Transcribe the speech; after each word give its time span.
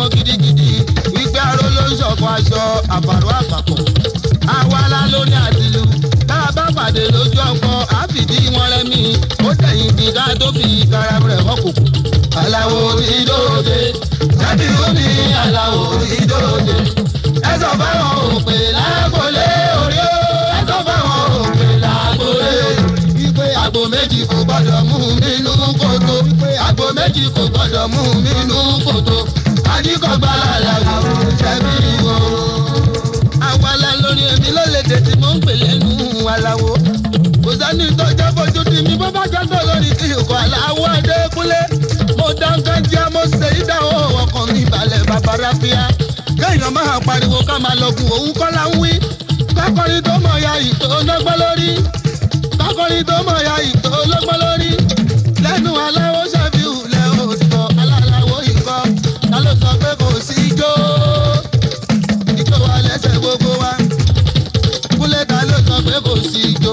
mọ́ 0.00 0.08
gidigidi. 0.14 0.68
Wípé 1.14 1.38
aró 1.50 1.66
ló 1.76 1.82
ń 1.88 1.92
ṣọ̀kan 2.00 2.32
aṣọ 2.36 2.60
àbàrò 2.96 3.28
àpapọ̀. 3.40 3.78
Awala 4.56 5.00
lóní 5.12 5.36
àtìlú 5.46 5.82
tá 6.28 6.36
a 6.48 6.52
bá 6.56 6.64
pàdé 6.76 7.02
lójú 7.14 7.40
ọkọ 7.50 7.70
àfìdí 8.00 8.38
wọn 8.54 8.66
rẹmi. 8.72 9.00
Ó 9.46 9.50
tẹ̀yìn 9.62 9.90
bí 9.96 10.06
ká 10.16 10.24
tó 10.40 10.46
fi 10.56 10.64
kára 10.92 11.16
rẹ̀ 11.28 11.40
mọ́kòkò. 11.46 11.82
aláwo 12.40 12.78
ìdóde 13.16 13.78
jáde 14.40 14.66
omi 14.86 15.06
aláwo 15.42 15.82
ìdóde 16.18 16.76
ẹ 17.50 17.52
sọ 17.62 17.70
fáwọn 17.80 18.16
òpè 18.36 18.56
lágbolé 18.76 19.46
orí 19.82 19.98
ó 20.08 20.12
ẹ 20.58 20.60
sọ 20.68 20.76
fáwọn 20.86 21.20
òpè 21.44 21.68
lágbolé. 21.84 22.52
Wípé 23.18 23.46
àgbo 23.64 23.80
méjì 23.92 24.20
kò 24.30 24.36
gbọdọ̀ 24.46 24.80
mú 24.88 24.98
mi 25.22 25.32
nú 25.44 25.52
kòtò. 25.80 26.14
Wípé 26.26 26.50
àgbo 26.68 26.84
méjì 26.96 27.24
kò 27.36 27.42
gbọdọ̀ 27.52 27.84
mú 27.92 28.02
mi 28.24 28.34
nú 28.50 28.58
kòtò 28.86 29.16
àdìkọ̀gbà 29.80 30.32
làlàó 30.64 30.98
jẹ̀bi 31.40 31.74
o. 32.14 32.16
àwàlà 33.50 33.90
lórí 34.02 34.24
èmi 34.34 34.50
ló 34.56 34.62
lè 34.74 34.80
tètè 34.90 35.12
mọ́ 35.22 35.32
ń 35.34 35.40
pè 35.46 35.52
lẹ́nu 35.62 35.88
aláwo. 36.34 36.70
kò 37.44 37.50
sẹ́ni 37.60 37.86
tó 37.98 38.04
jẹ́ 38.18 38.28
fojú 38.36 38.60
di 38.70 38.78
mi 38.86 38.94
bó 39.00 39.08
bá 39.16 39.22
jẹ́ 39.32 39.44
tó 39.50 39.58
lórí 39.68 39.90
kí 39.98 40.06
ikọ̀ 40.20 40.36
aláwọ̀ 40.44 40.86
adékúnlé. 40.96 41.60
mo 42.18 42.26
dáńgá 42.40 42.74
jẹ́ 42.90 43.04
mo 43.14 43.22
ṣe 43.38 43.48
ìdáwọ́ 43.60 43.98
ọkàn 44.22 44.44
mi 44.52 44.62
balẹ̀ 44.72 45.02
bàbá 45.08 45.32
ráfíà. 45.42 45.82
kéèyàn 46.40 46.72
máa 46.76 47.00
pariwo 47.06 47.38
ká 47.48 47.56
máa 47.64 47.74
lọgùn 47.80 48.08
òun 48.16 48.30
kọ́ 48.38 48.48
la 48.56 48.64
ń 48.68 48.72
wí. 48.80 48.92
kákọ́rin 49.56 50.02
tó 50.06 50.12
mọ̀ 50.24 50.36
ya 50.44 50.52
ìtò 50.68 50.88
lọ́gbọ́n 51.08 51.36
lórí 51.42 51.70
kákọ́rin 52.60 53.02
tó 53.08 53.16
mọ̀ 53.28 53.38
ya 53.48 53.54
ìtò 53.70 53.90
lọ́gbọ́n 54.12 54.38
lórí. 54.42 54.70
lẹ́nu 55.44 55.70
aláwo 55.86 56.20
ṣẹ́fíù 56.32 56.39
ijó 60.60 60.72
ijó 62.40 62.56
wa 62.64 62.74
lẹ́sẹ̀ 62.86 63.14
gbogbo 63.20 63.50
wa. 63.60 63.72
kúlẹ̀ 64.98 65.24
ta 65.30 65.38
ló 65.48 65.56
sọ 65.66 65.76
pé 65.86 65.94
kò 66.04 66.12
sí 66.30 66.40
ijó 66.52 66.72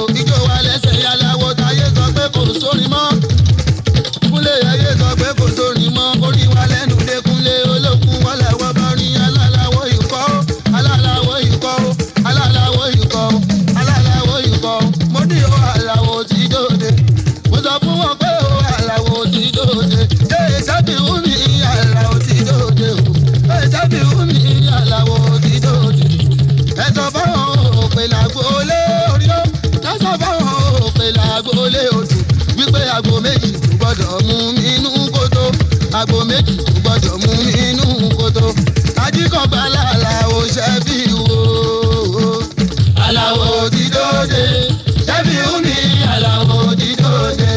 làgbólé 28.13 28.79
orí 29.13 29.27
ó 29.37 29.41
sọ 30.01 30.11
fáwọn 30.21 30.83
òpè 30.87 31.05
làgbólé 31.17 31.81
odò 31.97 32.15
wípé 32.57 32.81
àgbo 32.97 33.15
méjì 33.25 33.49
kò 33.53 33.67
gbọdọ̀ 33.79 34.15
mú 34.27 34.35
mi 34.55 34.61
nínú 34.67 34.91
kótó. 35.15 35.43
Àgbo 35.99 36.17
méjì 36.29 36.53
kò 36.65 36.71
gbọdọ̀ 36.81 37.15
mú 37.23 37.31
mi 37.45 37.53
nínú 37.59 37.85
kótó. 38.19 38.45
Ajíkọ̀gbà 39.05 39.61
làlàó 39.75 40.37
ṣẹ́bí 40.55 40.97
wo. 41.17 41.37
Aláwo 43.05 43.69
ti 43.73 43.83
dóde 43.95 44.43
ṣẹ́bí 45.07 45.35
omi 45.53 45.75
aláwo 46.13 46.57
ti 46.79 46.89
dóde 47.01 47.49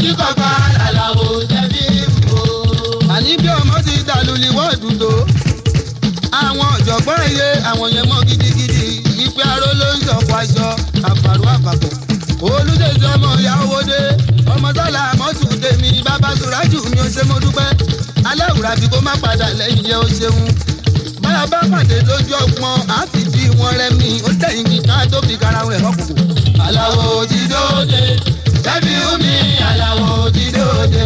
ajíkọ̀gbà 0.00 0.50
làlàó 0.78 1.24
ṣẹ́bí 1.50 1.84
wo. 2.30 2.40
àní 3.14 3.32
bí 3.42 3.48
ọmọ 3.60 3.76
ti 3.86 3.94
dàlú 4.08 4.32
ni 4.42 4.48
wọ́n 4.56 4.74
tó 5.00 5.10
àwọn 6.44 6.68
ọ̀jọ̀gbọ́n 6.76 7.20
ẹ̀yẹ 7.28 7.48
àwọn 7.70 7.88
yẹn 7.94 8.04
mọ́ 8.10 8.20
gidigidi. 8.28 8.84
Wípé 9.18 9.42
aró 9.52 9.68
ló 9.80 9.88
ń 9.96 9.98
sọ̀kọ̀ 10.06 10.36
aṣọ 10.42 10.66
àpàrọ̀ 11.10 11.50
àpapọ̀ 11.56 11.92
olùdèjì 12.54 13.06
ọmọ 13.14 13.30
ìyàwó 13.42 13.78
dé 13.90 14.00
ọmọ 14.52 14.68
sọ́la 14.76 15.02
mọ́tò 15.20 15.46
tèmi 15.62 15.88
bàbá 16.06 16.30
sùrájù 16.40 16.78
mi 16.90 16.98
ò 17.04 17.06
ṣe 17.14 17.22
mo 17.28 17.36
dúpẹ́. 17.44 17.68
Ti 27.30 27.46
dóde 27.52 28.39
omi 28.68 29.58
aláwo 29.70 30.30
ti 30.30 30.50
dóde 30.52 31.04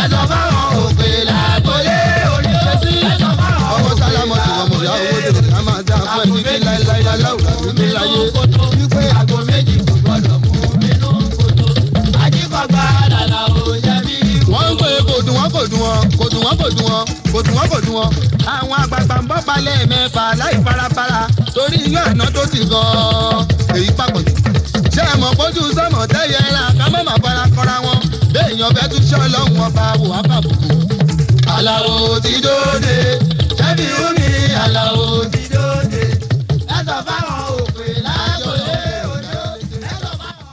ẹ̀sọ́ 0.00 0.22
fáwọn 0.30 0.66
òpè 0.86 1.08
làgbólé 1.28 1.98
orí 2.34 2.52
ó 2.70 2.72
sí 2.82 2.92
ẹ̀sọ́ 3.10 3.30
fáwọn 3.38 3.68
ọmọ 3.74 3.90
sálámọ̀ 4.00 4.38
tí 4.44 4.50
wọ́n 4.56 4.68
mọ̀ 4.70 4.82
yá 4.86 4.94
owó 5.02 5.18
dèrò 5.24 5.42
ká 5.50 5.60
máa 5.66 5.82
dá 5.88 5.96
fún 6.10 6.22
ẹni 6.22 6.42
tí 6.46 6.54
láéláé 6.66 7.02
aláwùrà 7.12 7.52
bí 7.62 7.70
mi 7.78 7.86
láyé. 7.96 8.20
wípé 8.78 9.02
àgbo 9.20 9.36
méjì 9.48 9.74
kò 9.86 9.94
gbọdọ̀ 10.02 10.36
mú 10.44 10.52
nínú 10.82 11.10
kòtò 11.38 11.66
àjíkọ̀gbà 12.24 12.82
dàda 13.12 13.40
ò 13.60 13.64
jẹ́bi. 13.84 14.16
wọ́n 14.52 14.68
ń 14.72 14.76
pè 14.80 14.88
kò 15.08 15.14
dùn 15.26 15.36
wọ́n 15.38 15.50
kò 15.54 15.62
dùn 15.70 15.80
wọ́n 15.84 16.04
kò 16.18 16.24
dùn 16.32 16.42
wọ́n 16.46 16.56
kò 16.60 16.68
dùn 16.76 16.86
wọ́n 16.90 17.04
kò 17.32 17.38
dùn 17.46 17.54
wọ́n 17.58 17.68
kò 17.72 17.78
dùn 17.86 17.94
wọ́n. 17.98 18.10
àwọn 18.54 18.76
àgbààgbà 18.82 19.16
ń 19.22 19.26
bọ́ 19.30 19.38
balẹ̀ 19.48 19.78
mẹ́fà 19.90 20.24
láì 20.40 20.54
farafara 20.64 21.20
torí 21.54 21.78
iyán 21.90 22.06
àná 22.10 22.26
tó 22.34 22.42
ti 22.52 22.60
gan-an 22.70 23.42
èyí 23.76 23.90
pàpọ̀ 23.98 24.20
jù. 24.26 24.45
Ṣé 25.06 25.12
ẹ 25.12 25.16
mọ̀ 25.22 25.30
pójú 25.38 25.62
sọ́mọ̀ 25.76 26.04
tẹ́yẹ 26.12 26.40
ra 26.56 26.64
ká 26.78 26.86
má 26.92 27.00
má 27.08 27.14
fara 27.22 27.44
kọ́ra 27.56 27.76
wọn 27.84 27.98
béèyàn 28.34 28.70
fẹ́ 28.76 28.86
tún 28.90 29.02
ṣọ́ 29.10 29.22
lọ́hùn 29.34 29.60
ọba 29.66 29.84
wò 30.00 30.08
á 30.18 30.20
bàbùkù. 30.28 30.68
aláwo 31.56 32.20
ti 32.24 32.32
dóde 32.44 32.96
ṣẹ́bi 33.58 33.86
omi 34.06 34.28
aláwo 34.64 35.06
ti 35.32 35.42
dóde 35.54 36.02
ẹ 36.74 36.78
sọ 36.86 36.96
fáwọn 37.06 37.38
òpè 37.62 37.86
lágbólé 38.06 38.76
òde 39.12 39.34
ẹ 39.90 39.94
sọ 40.02 40.10
fáwọn. 40.20 40.44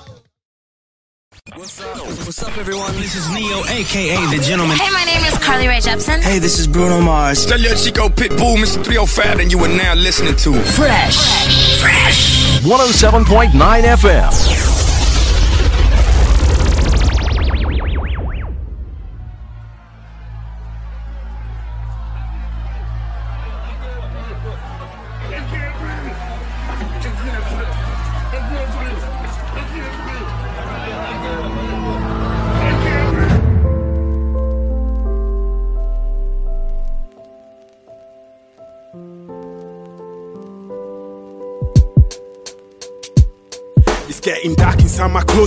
What's 2.26 2.42
up, 2.44 2.58
everyone? 2.58 2.94
This 3.02 3.16
is 3.16 3.26
Ne-Yo, 3.30 3.60
aka 3.78 4.04
The 4.34 4.40
Gentleman. 4.48 4.78
Hey, 4.78 4.92
my 5.00 5.04
name 5.12 5.24
is 5.30 5.36
Carly 5.46 5.68
Rae 5.68 5.82
Jepsen. 5.82 6.22
Hey, 6.22 6.40
this 6.40 6.58
is 6.60 6.68
Bruno 6.68 7.02
Mars. 7.02 7.46
Tell 7.46 7.60
your 7.60 7.76
Chico 7.76 8.08
Pitbull, 8.10 8.58
Mr. 8.58 8.84
305, 8.84 9.40
and 9.42 9.52
you 9.52 9.60
are 9.66 9.68
now 9.84 9.94
listening 9.96 10.36
to 10.46 10.52
Fresh. 10.78 11.18
Fresh. 11.18 11.73
107.9 12.64 13.98
FM. 13.98 14.73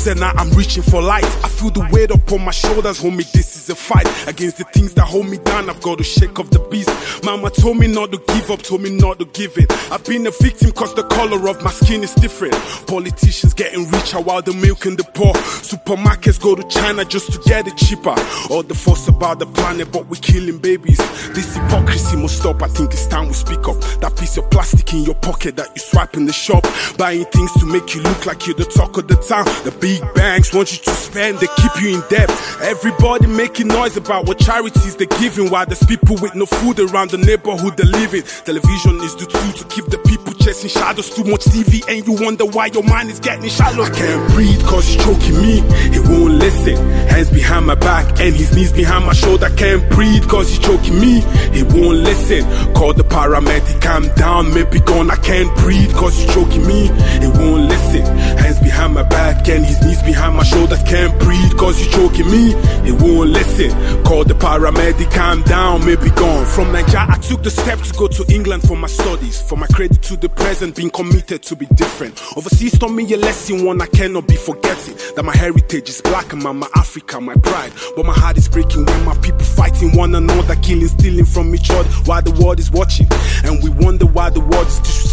My 0.04 0.12
now. 0.14 0.32
I'm 0.37 0.50
reaching 0.50 0.82
for 0.82 1.00
light. 1.00 1.25
I 1.25 1.48
feel 1.48 1.70
the 1.70 1.88
weight 1.90 2.10
upon 2.10 2.44
my 2.44 2.50
shoulders, 2.50 3.00
homie. 3.00 3.31
This 3.32 3.56
is 3.56 3.70
a 3.70 3.75
fight 3.75 4.06
against 4.28 4.58
the 4.58 4.64
things 4.64 4.93
that 4.94 5.04
hold 5.04 5.28
me 5.28 5.38
down. 5.38 5.70
I've 5.70 5.81
got 5.81 5.98
to 5.98 6.04
shake 6.04 6.38
off 6.38 6.50
the 6.50 6.58
beast. 6.58 6.90
Mama 7.25 7.50
told 7.50 7.78
me 7.78 7.87
not 7.87 8.12
to 8.12 8.19
give 8.19 8.50
up, 8.50 8.62
told 8.62 8.82
me 8.82 8.90
not 8.90 9.19
to 9.20 9.25
give 9.26 9.56
it. 9.56 9.72
I've 9.90 10.04
been 10.04 10.26
a 10.26 10.31
victim 10.31 10.72
cause 10.72 10.94
the 10.94 11.04
color 11.04 11.48
of 11.48 11.62
my 11.62 11.70
skin 11.70 12.02
is 12.02 12.14
different. 12.14 12.54
Politicians 12.87 13.54
getting 13.54 13.88
richer 13.90 14.20
while 14.20 14.43
the 14.43 14.52
milk 14.52 14.84
and 14.84 14.98
the 14.98 15.04
poor. 15.04 15.32
Supermarkets 15.64 16.40
go 16.40 16.54
to 16.54 16.64
China 16.69 17.04
just 17.04 17.32
to 17.32 17.38
get 17.48 17.66
it 17.66 17.76
cheaper. 17.76 18.14
All 18.50 18.62
the 18.62 18.75
fuss 18.75 19.08
about 19.08 19.38
the 19.38 19.46
planet, 19.46 19.90
but 19.93 20.06
we're 20.08 20.20
killing 20.20 20.58
babies. 20.58 20.98
This 21.32 21.56
hypocrisy 21.56 22.16
must 22.16 22.38
stop. 22.38 22.62
I 22.62 22.69
think 22.69 22.93
it's 22.93 23.06
time 23.06 23.28
we 23.28 23.34
speak 23.34 23.66
up. 23.66 23.81
That 24.00 24.16
piece 24.19 24.37
of 24.37 24.50
plastic 24.50 24.93
in 24.93 25.04
your 25.04 25.14
pocket 25.16 25.56
that 25.56 25.69
you 25.75 25.81
swipe 25.81 26.16
in 26.16 26.26
the 26.26 26.32
shop, 26.32 26.66
buying 26.98 27.25
things 27.26 27.52
to 27.54 27.66
make 27.66 27.94
you 27.94 28.02
look 28.02 28.26
like 28.26 28.46
you're 28.46 28.56
the 28.56 28.64
talk 28.64 28.98
of 28.98 29.08
the 29.08 29.16
town. 29.16 29.44
The 29.64 29.85
big 29.86 30.14
banks 30.14 30.52
want 30.52 30.72
you 30.72 30.78
to 30.78 30.90
spend, 30.90 31.38
they 31.38 31.46
keep 31.58 31.74
you 31.80 31.94
in 31.94 32.02
debt. 32.08 32.28
Everybody 32.60 33.26
making 33.28 33.68
noise 33.68 33.96
about 33.96 34.26
what 34.26 34.38
charities 34.38 34.96
they're 34.96 35.18
giving, 35.22 35.48
while 35.50 35.64
there's 35.64 35.84
people 35.84 36.16
with 36.20 36.34
no 36.34 36.46
food 36.46 36.80
around 36.80 37.10
the 37.10 37.18
neighborhood 37.18 37.76
they're 37.76 37.86
living. 37.86 38.22
Television 38.44 38.96
is 39.06 39.14
the 39.14 39.26
tool 39.26 39.52
to 39.52 39.64
keep 39.74 39.86
the 39.86 39.98
people 39.98 40.32
chasing 40.34 40.70
shadows. 40.70 41.10
Too 41.10 41.24
much 41.24 41.44
TV, 41.54 41.86
and 41.88 42.04
you 42.06 42.14
wonder 42.24 42.44
why 42.44 42.66
your 42.66 42.82
mind 42.82 43.10
is 43.10 43.20
getting 43.20 43.48
shallow. 43.48 43.84
I 43.84 43.90
can't 43.90 44.32
breathe 44.32 44.62
cause 44.66 44.86
he's 44.88 45.02
choking 45.04 45.38
me, 45.40 45.54
he 45.94 46.00
won't 46.00 46.34
listen. 46.34 46.76
Hands 47.06 47.30
behind 47.30 47.66
my 47.66 47.76
back, 47.76 48.18
and 48.18 48.34
his 48.34 48.54
knees 48.56 48.72
behind 48.72 49.06
my 49.06 49.12
shoulder. 49.12 49.48
Can't 49.56 49.88
breathe 49.90 50.26
cause 50.28 50.48
he's 50.50 50.58
choking 50.58 50.98
me, 50.98 51.20
he 51.54 51.62
won't 51.62 51.98
listen. 52.10 52.42
Call 52.74 52.92
the 52.92 53.04
paramedic, 53.04 53.80
calm 53.80 54.08
down, 54.16 54.52
maybe 54.52 54.80
gone. 54.80 55.10
I 55.12 55.16
can't 55.16 55.54
breathe 55.58 55.92
cause 55.94 56.18
he's 56.18 56.34
choking 56.34 56.66
me, 56.66 56.88
he 57.22 57.28
won't 57.38 57.68
listen. 57.70 58.02
Hands 58.42 58.58
behind 58.60 58.94
my 58.94 59.04
back, 59.04 59.48
and 59.48 59.64
his 59.64 59.75
knees 59.84 60.02
behind 60.02 60.37
my 60.37 60.44
shoulders. 60.44 60.82
Can't 60.82 61.19
breathe 61.20 61.56
cause 61.56 61.78
he's 61.78 61.88
choking 61.88 62.31
me, 62.31 62.55
he 62.84 62.93
won't 62.93 63.31
listen. 63.31 63.70
Call 64.05 64.25
the 64.25 64.34
paramedic, 64.34 65.11
calm 65.12 65.43
down, 65.43 65.84
maybe 65.84 66.11
gone. 66.11 66.46
From 66.46 66.73
Nigeria, 66.73 67.06
I 67.08 67.19
took 67.19 67.43
the 67.43 67.50
step 67.50 67.78
to 67.81 67.93
go 67.94 68.08
to 68.08 68.25
England 68.32 68.62
for 68.62 68.76
my 68.76 68.88
studies. 68.88 69.40
For 69.40 69.56
my 69.56 69.67
credit 69.69 70.02
to 70.02 70.17
the 70.17 70.28
present, 70.28 70.76
being 70.76 70.90
committed 70.90 71.43
to 71.44 71.56
be 71.56 71.67
different. 71.75 72.20
Overseas 72.37 72.78
taught 72.78 72.93
me 72.93 73.11
a 73.12 73.17
lesson, 73.17 73.64
one 73.64 73.81
I 73.81 73.87
cannot 73.87 74.26
be 74.28 74.37
forgetting. 74.37 74.94
That 75.17 75.25
my 75.25 75.37
heritage 75.37 75.88
is 75.88 76.00
black 76.00 76.32
and 76.32 76.43
my 76.43 76.69
Africa, 76.75 77.20
my 77.20 77.34
pride. 77.34 77.72
But 77.96 78.06
my 78.06 78.12
heart 78.12 78.37
is 78.37 78.49
breaking 78.49 78.84
when 78.84 79.05
my 79.05 79.17
people 79.19 79.44
fighting 79.44 79.96
one 79.96 80.14
another, 80.14 80.56
killing, 80.56 80.88
stealing 80.88 81.25
from 81.25 81.55
each 81.55 81.70
other 81.70 81.88
while 82.05 82.22
the 82.22 82.32
world 82.43 82.58
is 82.58 82.70
watching. 82.70 83.08
And 83.44 83.62
we 83.62 83.70
wonder 83.70 84.06
why 84.06 84.31
the 84.31 84.40
world 84.40 84.67
is 84.67 84.81
disrespecting 84.81 85.06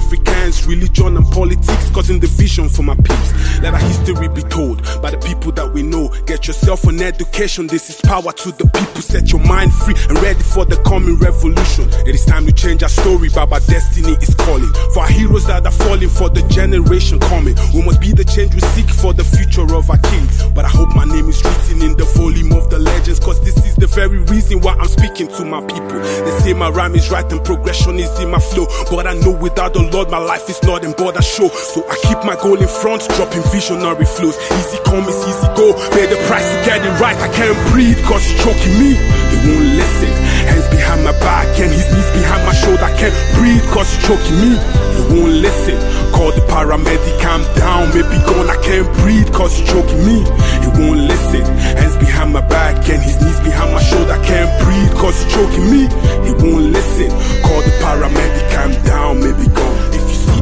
Africans, 0.00 0.66
religion 0.66 1.16
and 1.16 1.26
politics, 1.32 1.90
causing 1.90 2.18
division 2.18 2.68
for 2.68 2.82
my 2.82 2.94
peeps. 2.96 3.60
Let 3.60 3.74
our 3.74 3.80
history 3.80 4.28
be 4.28 4.42
told 4.42 4.82
by 5.02 5.10
the 5.10 5.18
people 5.18 5.52
that 5.52 5.72
we 5.72 5.82
know. 5.82 6.08
Get 6.26 6.46
yourself 6.46 6.84
an 6.84 7.00
education, 7.00 7.66
this 7.66 7.90
is 7.90 8.00
power 8.00 8.32
to 8.32 8.52
the 8.52 8.66
people. 8.66 9.02
Set 9.02 9.32
your 9.32 9.40
mind 9.40 9.72
free 9.72 9.94
and 10.08 10.20
ready 10.22 10.42
for 10.42 10.64
the 10.64 10.76
coming 10.82 11.16
revolution. 11.18 11.88
It 12.06 12.14
is 12.14 12.24
time 12.24 12.46
to 12.46 12.52
change 12.52 12.82
our 12.82 12.88
story, 12.88 13.28
but 13.28 13.52
our 13.52 13.60
destiny 13.60 14.16
is 14.20 14.34
calling. 14.34 14.72
For 14.94 15.00
our 15.00 15.08
heroes 15.08 15.46
that 15.46 15.66
are 15.66 15.72
falling 15.72 16.08
for 16.08 16.28
the 16.28 16.42
generation 16.48 17.18
coming. 17.20 17.56
We 17.74 17.82
must 17.82 18.00
be 18.00 18.12
the 18.12 18.24
change 18.24 18.54
we 18.54 18.60
seek 18.74 18.88
for 18.88 19.12
the 19.12 19.24
future 19.24 19.66
of 19.74 19.90
our 19.90 19.98
kids. 19.98 20.44
But 20.54 20.64
I 20.64 20.68
hope 20.68 20.94
my 20.94 21.04
name 21.04 21.28
is 21.28 21.42
written 21.44 21.82
in 21.82 21.96
the 21.96 22.04
volume 22.16 22.52
of 22.52 22.70
the 22.70 22.78
legends, 22.78 23.20
cause 23.20 23.40
this 23.44 23.56
is 23.64 23.76
the 23.76 23.86
very 23.86 24.18
reason 24.18 24.60
why 24.60 24.74
I'm 24.74 24.88
speaking 24.88 25.28
to 25.28 25.44
my 25.44 25.60
people. 25.60 26.00
They 26.00 26.38
say 26.40 26.52
my 26.54 26.68
rhyme 26.70 26.94
is 26.94 27.10
right 27.10 27.30
and 27.30 27.42
progression 27.44 27.98
is 27.98 28.12
in 28.20 28.30
my 28.30 28.40
flow. 28.40 28.66
But 28.90 29.06
I 29.06 29.14
know 29.14 29.32
without 29.40 29.72
the 29.72 29.82
Lord, 29.90 30.10
my 30.10 30.18
life 30.18 30.48
is 30.48 30.62
not 30.62 30.84
in 30.84 30.92
border 30.92 31.22
show. 31.22 31.48
So 31.48 31.82
I 31.88 31.96
keep 32.04 32.20
my 32.24 32.36
goal 32.36 32.60
in 32.60 32.68
front, 32.68 33.08
dropping 33.16 33.42
visionary 33.50 34.04
flows. 34.04 34.36
Easy 34.60 34.78
come 34.84 35.08
is 35.08 35.20
easy 35.24 35.48
go. 35.56 35.72
Pay 35.96 36.06
the 36.06 36.20
price 36.28 36.46
to 36.46 36.56
get 36.68 36.84
it 36.84 36.94
right. 37.00 37.16
I 37.16 37.28
can't 37.32 37.56
breathe 37.72 37.98
cause 38.04 38.22
he's 38.22 38.38
choking 38.44 38.74
me. 38.78 38.94
He 39.32 39.36
won't 39.48 39.68
listen. 39.80 40.12
Hands 40.46 40.68
behind 40.68 41.04
my 41.04 41.16
back 41.24 41.48
and 41.58 41.72
his 41.72 41.88
knees 41.88 42.10
behind 42.12 42.44
my 42.46 42.54
shoulder. 42.54 42.84
I 42.84 42.94
can't 42.96 43.16
breathe 43.34 43.64
cause 43.72 43.88
he's 43.90 44.04
choking 44.06 44.38
me. 44.38 44.52
He 44.94 45.02
won't 45.10 45.34
listen. 45.40 45.78
Call 46.12 46.30
the 46.32 46.44
paramedic, 46.52 47.16
calm 47.24 47.42
down, 47.56 47.88
maybe 47.96 48.20
gone. 48.28 48.48
I 48.50 48.58
can't 48.62 48.86
breathe 49.00 49.32
cause 49.32 49.56
he's 49.56 49.66
choking 49.66 50.04
me. 50.04 50.22
He 50.62 50.68
won't 50.70 51.00
listen. 51.12 51.42
Hands 51.78 51.96
behind 51.98 52.32
my 52.32 52.40
back 52.40 52.76
and 52.88 53.02
his 53.02 53.20
knees 53.20 53.40
behind 53.40 53.72
my 53.72 53.82
shoulder. 53.82 54.16
Can't 54.24 54.50
breathe 54.62 54.92
cause 55.00 55.16
he's 55.22 55.32
choking 55.34 55.66
me. 55.70 55.82
He 56.26 56.32
won't 56.42 56.72
listen. 56.76 57.10
Call 57.44 57.60
the 57.66 57.72
paramedic, 57.82 58.46
calm 58.54 58.72
down, 58.84 59.20
maybe 59.20 59.46
gone. 59.54 59.89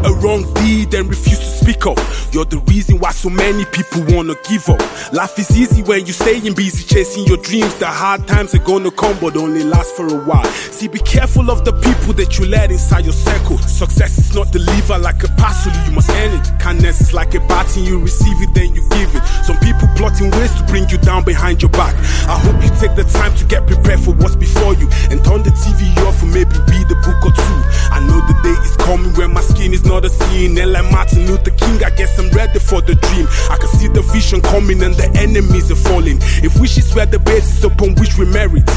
A 0.05 0.13
wrong 0.23 0.43
deed 0.55 0.95
and 0.95 1.09
refuse 1.09 1.39
to 1.39 1.45
speak 1.45 1.87
up, 1.87 1.99
you're 2.33 2.45
the 2.45 2.59
reason 2.69 2.99
why 2.99 3.11
so 3.11 3.29
many 3.29 3.65
people 3.67 4.05
wanna 4.15 4.35
give 4.49 4.69
up. 4.69 4.81
Life 5.13 5.39
is 5.39 5.51
easy 5.59 5.83
when 5.83 6.07
you're 6.07 6.15
staying 6.15 6.55
busy 6.55 6.85
chasing 6.85 7.25
your 7.27 7.37
dreams. 7.39 7.75
The 7.77 7.87
hard 7.87 8.27
times 8.27 8.55
are 8.55 8.65
gonna 8.65 8.91
come, 8.91 9.19
but 9.21 9.37
only 9.37 9.65
last 9.65 9.97
for 9.97 10.07
a 10.07 10.19
while. 10.25 10.45
See, 10.71 10.89
be 10.89 11.01
careful 11.01 11.51
of 11.51 11.65
the 11.65 11.73
people 11.73 12.13
that 12.15 12.39
you 12.39 12.47
let 12.47 12.71
inside 12.71 13.05
your 13.05 13.13
circle. 13.13 13.59
Success 13.59 14.19
is 14.19 14.35
not 14.35 14.53
delivered 14.53 14.99
like 14.99 15.23
a 15.25 15.29
parcel, 15.37 15.73
you 15.87 15.93
must 15.93 16.11
earn 16.11 16.39
it. 16.39 16.47
Kindness 16.61 17.01
is 17.01 17.13
like 17.13 17.35
a 17.35 17.41
baton, 17.41 17.85
you 17.85 17.99
receive 17.99 18.41
it, 18.41 18.55
then 18.55 18.75
you 18.75 18.83
give 18.91 19.15
it. 19.15 19.23
Some 19.43 19.59
people 19.59 19.89
plotting 19.97 20.31
ways 20.39 20.55
to 20.55 20.65
bring 20.65 20.89
you 20.89 20.99
down 20.99 21.25
behind 21.25 21.61
your 21.61 21.71
back. 21.73 21.95
I 22.29 22.39
hope 22.39 22.63
you 22.63 22.71
take 22.79 22.95
the 22.95 23.05
time 23.05 23.35
to 23.37 23.45
get 23.47 23.67
prepared 23.67 24.01
for 24.01 24.15
what's 24.15 24.37
before 24.37 24.75
you 24.75 24.89
and 25.11 25.19
turn 25.25 25.43
the 25.43 25.51
TV 25.51 25.91
off 26.07 26.23
and 26.23 26.33
maybe 26.33 26.55
read 26.71 26.87
a 26.87 26.99
book 27.03 27.19
or 27.27 27.33
two. 27.35 27.59
I 27.91 28.01
know 28.01 28.21
the 28.31 28.37
day 28.43 28.57
is 28.63 28.77
coming 28.77 29.13
when 29.15 29.33
my 29.33 29.41
skin 29.41 29.73
is 29.73 29.85
not 29.89 30.05
a 30.05 30.11
scene. 30.11 30.57
And 30.59 30.73
like 30.73 30.85
Martin 30.93 31.27
Luther 31.27 31.51
King, 31.51 31.83
I 31.83 31.91
guess 31.91 32.19
I'm 32.19 32.29
ready 32.31 32.61
for 32.61 32.81
the 32.81 32.95
dream. 32.95 33.27
I 33.51 33.57
can 33.57 33.69
see 33.69 33.89
the 33.89 34.03
vision 34.13 34.41
coming 34.41 34.83
and 34.85 34.95
the 34.95 35.09
enemies 35.17 35.73
are 35.73 35.81
falling. 35.81 36.19
If 36.45 36.61
wishes 36.61 36.95
were 36.95 37.07
the 37.07 37.19
basis 37.19 37.65
upon 37.65 37.97
which 37.97 38.19
we 38.19 38.27
merit, 38.27 38.69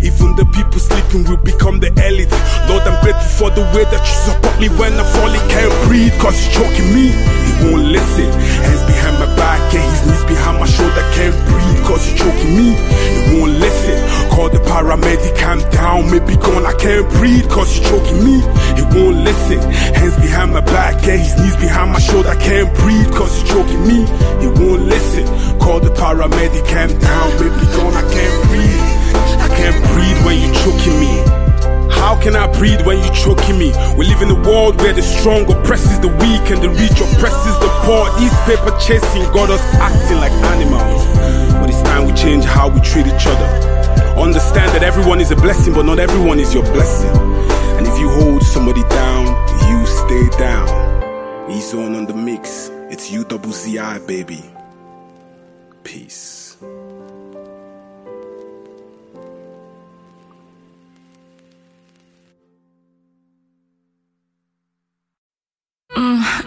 even 0.00 0.38
the 0.38 0.46
people 0.54 0.78
sleeping 0.78 1.26
will 1.26 1.42
become 1.42 1.80
the 1.80 1.90
elite. 2.06 2.30
Lord, 2.70 2.86
I'm 2.86 2.96
grateful 3.02 3.28
for 3.36 3.50
the 3.50 3.66
way 3.74 3.84
that 3.90 4.00
you 4.00 4.16
support 4.30 4.56
me 4.62 4.70
when 4.78 4.94
I'm 4.94 5.08
falling. 5.18 5.42
Can't 5.50 5.74
breathe 5.90 6.14
cause 6.22 6.38
it's 6.38 6.54
choking 6.54 6.88
me. 6.94 7.10
He 7.10 7.52
won't 7.66 7.90
listen. 7.90 8.30
Hands 8.62 8.84
behind 8.86 9.18
my 9.18 9.28
back 9.34 9.60
and 9.74 9.84
his 9.90 10.02
knees 10.06 10.24
behind 10.30 10.62
my 10.62 10.70
shoulder. 10.70 11.02
Can't 11.18 11.36
breathe 11.50 11.80
cause 11.84 12.06
it's 12.06 12.16
choking 12.16 12.54
me. 12.54 12.78
He 13.26 13.42
won't 13.42 13.58
listen. 13.58 13.98
Call 14.30 14.48
the 14.48 14.62
paramedic, 14.62 15.34
calm 15.36 15.58
down, 15.74 16.08
maybe 16.10 16.38
gone. 16.38 16.64
I 16.64 16.72
can't 16.78 17.04
breathe 17.18 17.50
cause 17.50 17.68
it's 17.74 17.82
choking 17.90 18.22
me. 18.22 18.38
He 18.78 18.79
won't 18.94 19.18
listen. 19.24 19.60
Hands 19.94 20.16
behind 20.16 20.52
my 20.52 20.60
back 20.60 20.94
and 21.06 21.20
his 21.20 21.36
knees 21.38 21.56
behind 21.56 21.92
my 21.92 21.98
shoulder. 21.98 22.28
I 22.28 22.36
can't 22.36 22.70
breathe 22.78 23.10
cause 23.12 23.32
it's 23.40 23.48
choking 23.50 23.82
me. 23.86 24.06
He 24.40 24.48
won't 24.48 24.82
listen. 24.86 25.24
Call 25.58 25.80
the 25.80 25.90
paramedic, 25.90 26.64
calm 26.68 26.90
down, 26.98 27.28
maybe 27.40 27.66
gone. 27.76 27.94
I 27.94 28.04
can't 28.10 28.36
breathe. 28.48 28.86
I 29.40 29.48
can't 29.56 29.80
breathe 29.92 30.18
when 30.24 30.36
you're 30.40 30.56
choking 30.62 30.98
me. 31.00 31.40
How 32.00 32.18
can 32.20 32.34
I 32.34 32.46
breathe 32.58 32.80
when 32.86 32.98
you're 32.98 33.14
choking 33.14 33.58
me? 33.58 33.72
We 33.96 34.06
live 34.06 34.22
in 34.22 34.30
a 34.30 34.40
world 34.48 34.80
where 34.80 34.92
the 34.92 35.02
strong 35.02 35.44
oppresses 35.52 36.00
the 36.00 36.08
weak 36.08 36.50
and 36.50 36.62
the 36.62 36.70
rich 36.70 36.96
oppresses 36.96 37.54
the 37.60 37.70
poor. 37.84 38.08
East 38.20 38.38
paper 38.48 38.72
chasing 38.80 39.22
got 39.32 39.50
us 39.50 39.62
acting 39.76 40.16
like 40.16 40.32
animals. 40.56 41.04
But 41.60 41.68
it's 41.68 41.82
time 41.82 42.06
we 42.06 42.12
change 42.14 42.44
how 42.44 42.68
we 42.68 42.80
treat 42.80 43.06
each 43.06 43.26
other. 43.26 43.48
Understand 44.16 44.72
that 44.72 44.82
everyone 44.82 45.20
is 45.20 45.30
a 45.30 45.36
blessing, 45.36 45.74
but 45.74 45.84
not 45.84 45.98
everyone 45.98 46.40
is 46.40 46.52
your 46.54 46.64
blessing. 46.72 47.39
And 47.80 47.88
if 47.88 47.98
you 47.98 48.10
hold 48.10 48.42
somebody 48.42 48.82
down, 48.90 49.24
you 49.70 49.86
stay 49.86 50.28
down. 50.36 50.68
E 51.50 51.62
zone 51.62 51.94
on 51.94 52.04
the 52.04 52.12
mix. 52.12 52.68
It's 52.90 53.10
U 53.10 53.24
double 53.24 53.52
Z 53.52 53.78
I, 53.78 53.98
baby. 54.00 54.44
Peace. 55.82 56.58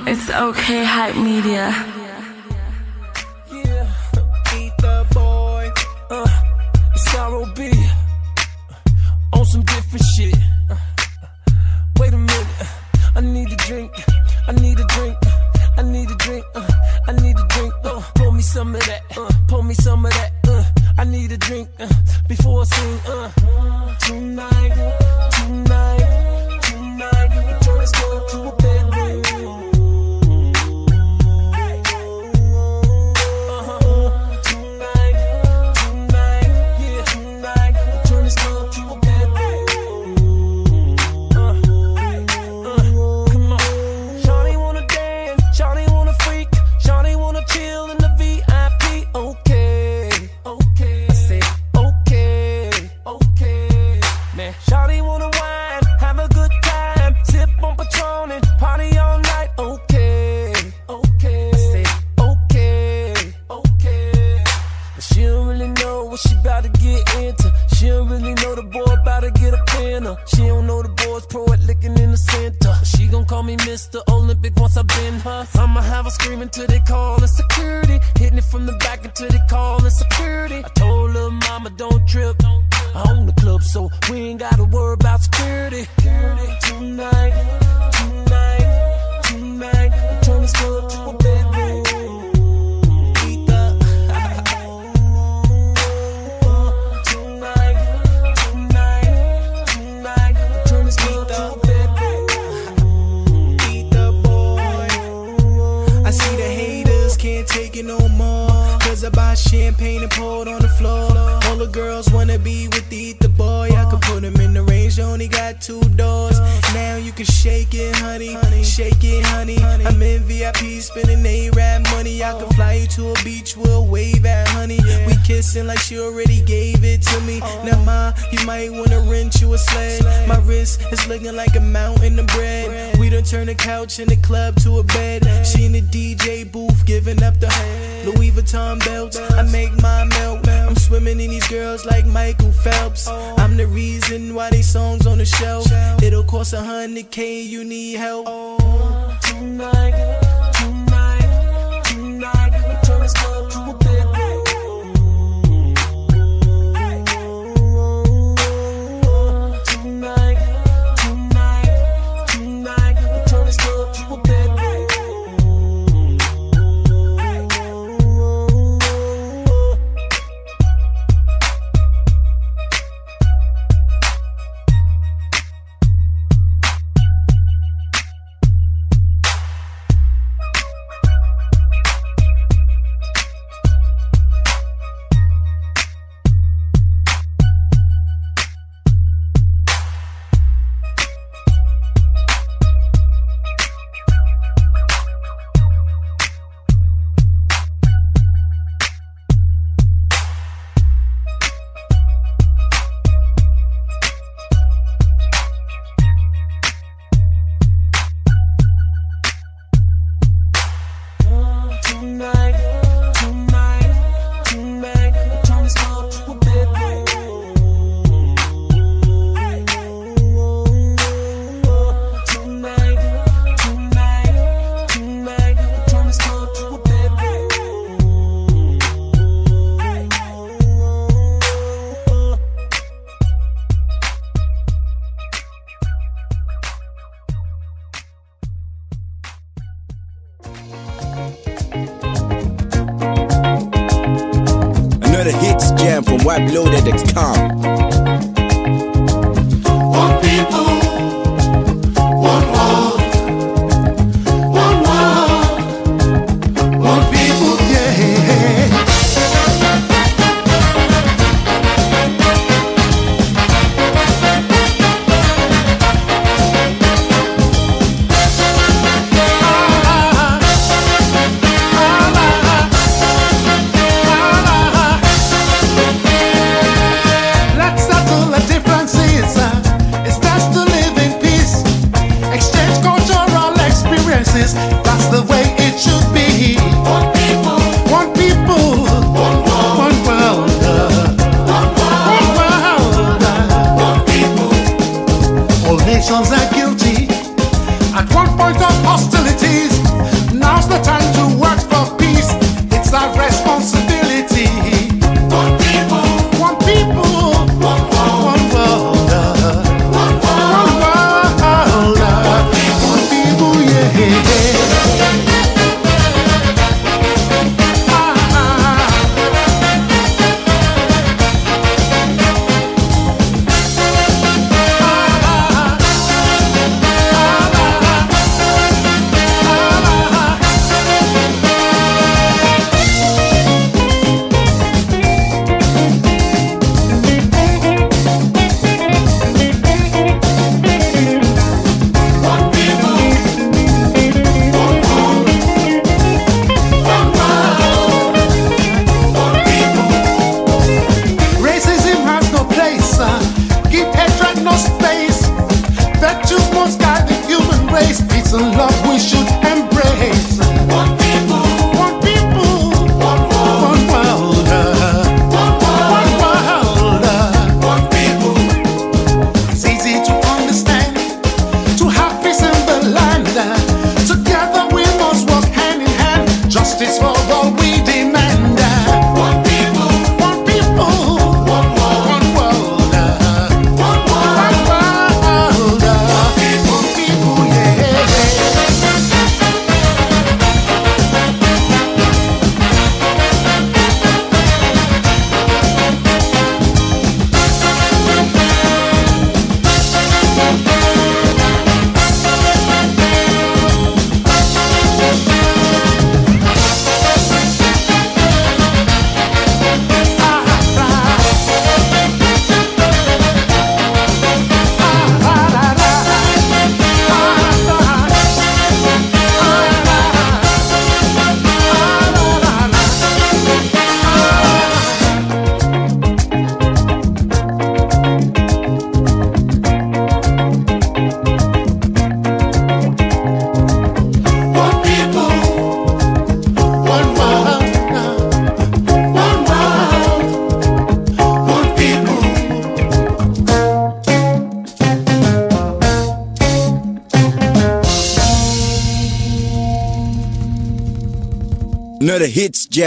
It's 0.06 0.30
okay, 0.30 0.84
hype 0.86 1.16
media. 1.16 1.74
Yeah, 3.52 3.90
eat 4.56 4.74
the 4.78 5.08
boy. 5.12 5.72
Uh, 6.12 6.30
it's 6.94 7.16
ROB. 7.16 7.60
On 9.34 9.46
some 9.46 9.64
different 9.64 10.06
shit. 10.16 10.36
I 13.16 13.22
need 13.22 13.52
a 13.52 13.56
drink. 13.56 13.92
I 14.48 14.52
need 14.54 14.80
a 14.80 14.86
drink. 14.86 15.18
I 15.78 15.82
need 15.84 16.10
a 16.10 16.16
drink. 16.16 16.46
Uh, 16.56 16.68
I 17.08 17.12
need 17.14 17.38
a 17.38 17.48
drink. 17.48 17.74
Uh, 17.84 18.02
pour 18.16 18.32
me 18.32 18.42
some 18.42 18.76
of 18.76 18.82
that. 18.86 19.02
Uh, 19.16 19.30
pour 19.48 19.64
me 19.64 19.74
some 19.74 20.06
of 20.06 20.12
that. 20.12 20.32
Uh, 20.48 20.64
I 20.98 21.04
need 21.04 21.32
a 21.32 21.38
drink. 21.38 21.70
Uh, 21.80 21.88
before 22.28 22.62
I 22.62 22.66
sing. 22.66 23.00
Uh, 23.08 23.96
tonight, 24.00 24.74
tonight, 25.32 26.60
tonight. 26.64 27.60
Turn 27.62 27.80
this 27.80 27.92
club 27.92 28.28
to 28.30 28.38
a 28.50 28.56
bedroom. 28.58 28.83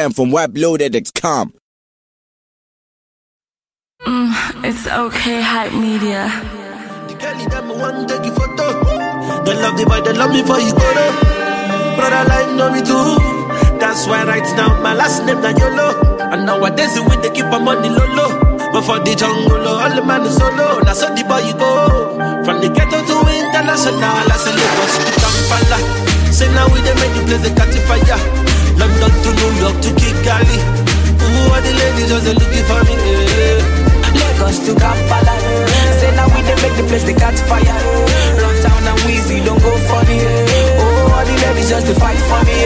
Hits 0.06 0.12
jam 0.12 0.12
from 0.12 0.30
WebLoaded.com. 0.30 1.52
Mm, 4.06 4.64
it's 4.64 4.86
okay, 4.86 5.40
hype 5.40 5.72
media. 5.72 6.28
Girlie, 7.18 7.46
them 7.46 7.68
one 7.80 8.06
take 8.06 8.24
you 8.24 8.32
photo. 8.34 8.84
They 9.44 9.54
love 9.54 9.76
the 9.78 9.84
boy, 9.86 10.00
they 10.02 10.12
love 10.12 10.30
me 10.32 10.42
for 10.42 10.60
you 10.60 10.72
go. 10.72 10.88
Brother 11.96 12.28
life 12.28 12.56
know 12.56 12.70
me 12.70 12.82
too. 12.82 13.16
That's 13.80 14.06
why 14.06 14.24
right 14.24 14.44
now 14.56 14.80
my 14.82 14.94
last 14.94 15.24
name 15.24 15.40
that 15.40 15.56
na 15.56 15.64
YOLO. 15.66 16.30
And 16.30 16.44
nowadays 16.46 16.98
we 17.00 17.16
they 17.24 17.30
keep 17.30 17.46
my 17.46 17.58
money 17.58 17.88
low 17.88 18.04
low. 18.14 18.30
But 18.72 18.82
for 18.82 18.98
the 19.00 19.14
jungle, 19.16 19.66
all 19.66 19.88
the 19.94 20.04
man 20.04 20.26
is 20.26 20.36
solo. 20.36 20.80
Now 20.84 20.92
how 20.94 21.14
the 21.14 21.24
boy 21.24 21.40
you 21.48 21.54
go. 21.56 22.44
From 22.44 22.60
the 22.60 22.68
ghetto 22.68 23.00
to 23.00 23.16
international, 23.32 24.04
I 24.04 24.36
say 24.36 24.52
Lagos 24.52 24.94
to 25.00 25.12
Kampala. 25.24 25.78
Say 26.32 26.52
now 26.52 26.68
we 26.68 26.80
they 26.84 26.94
make 27.00 27.16
you 27.16 27.24
play 27.24 27.38
the 27.40 27.50
place 27.56 27.72
they 27.80 27.88
catch 27.88 28.06
fire. 28.06 28.45
London 28.78 29.12
to 29.24 29.30
New 29.40 29.52
York 29.62 29.76
to 29.84 29.90
Kigali. 30.00 30.58
Ooh, 30.58 31.52
all 31.52 31.60
the 31.62 31.72
ladies 31.80 32.08
just 32.08 32.24
they 32.24 32.34
looking 32.34 32.64
for 32.68 32.80
me. 32.86 32.94
eh. 32.96 33.60
Lagos 34.20 34.58
to 34.66 34.72
Kampala. 34.74 35.34
Eh. 35.34 36.00
Say 36.00 36.10
now 36.16 36.26
we 36.34 36.40
dey 36.46 36.56
make 36.62 36.76
the 36.76 36.84
place 36.88 37.04
they 37.04 37.14
catch 37.14 37.38
fire. 37.48 37.62
Eh. 37.62 38.40
Runtown 38.40 38.86
and 38.90 38.98
Weezy 39.06 39.44
don't 39.44 39.60
go 39.62 39.72
funny. 39.88 40.18
Oh, 40.82 41.14
all 41.14 41.24
the 41.24 41.34
ladies 41.42 41.68
just 41.70 41.86
to 41.86 41.94
fight 41.94 42.18
for 42.28 42.40
me. 42.48 42.56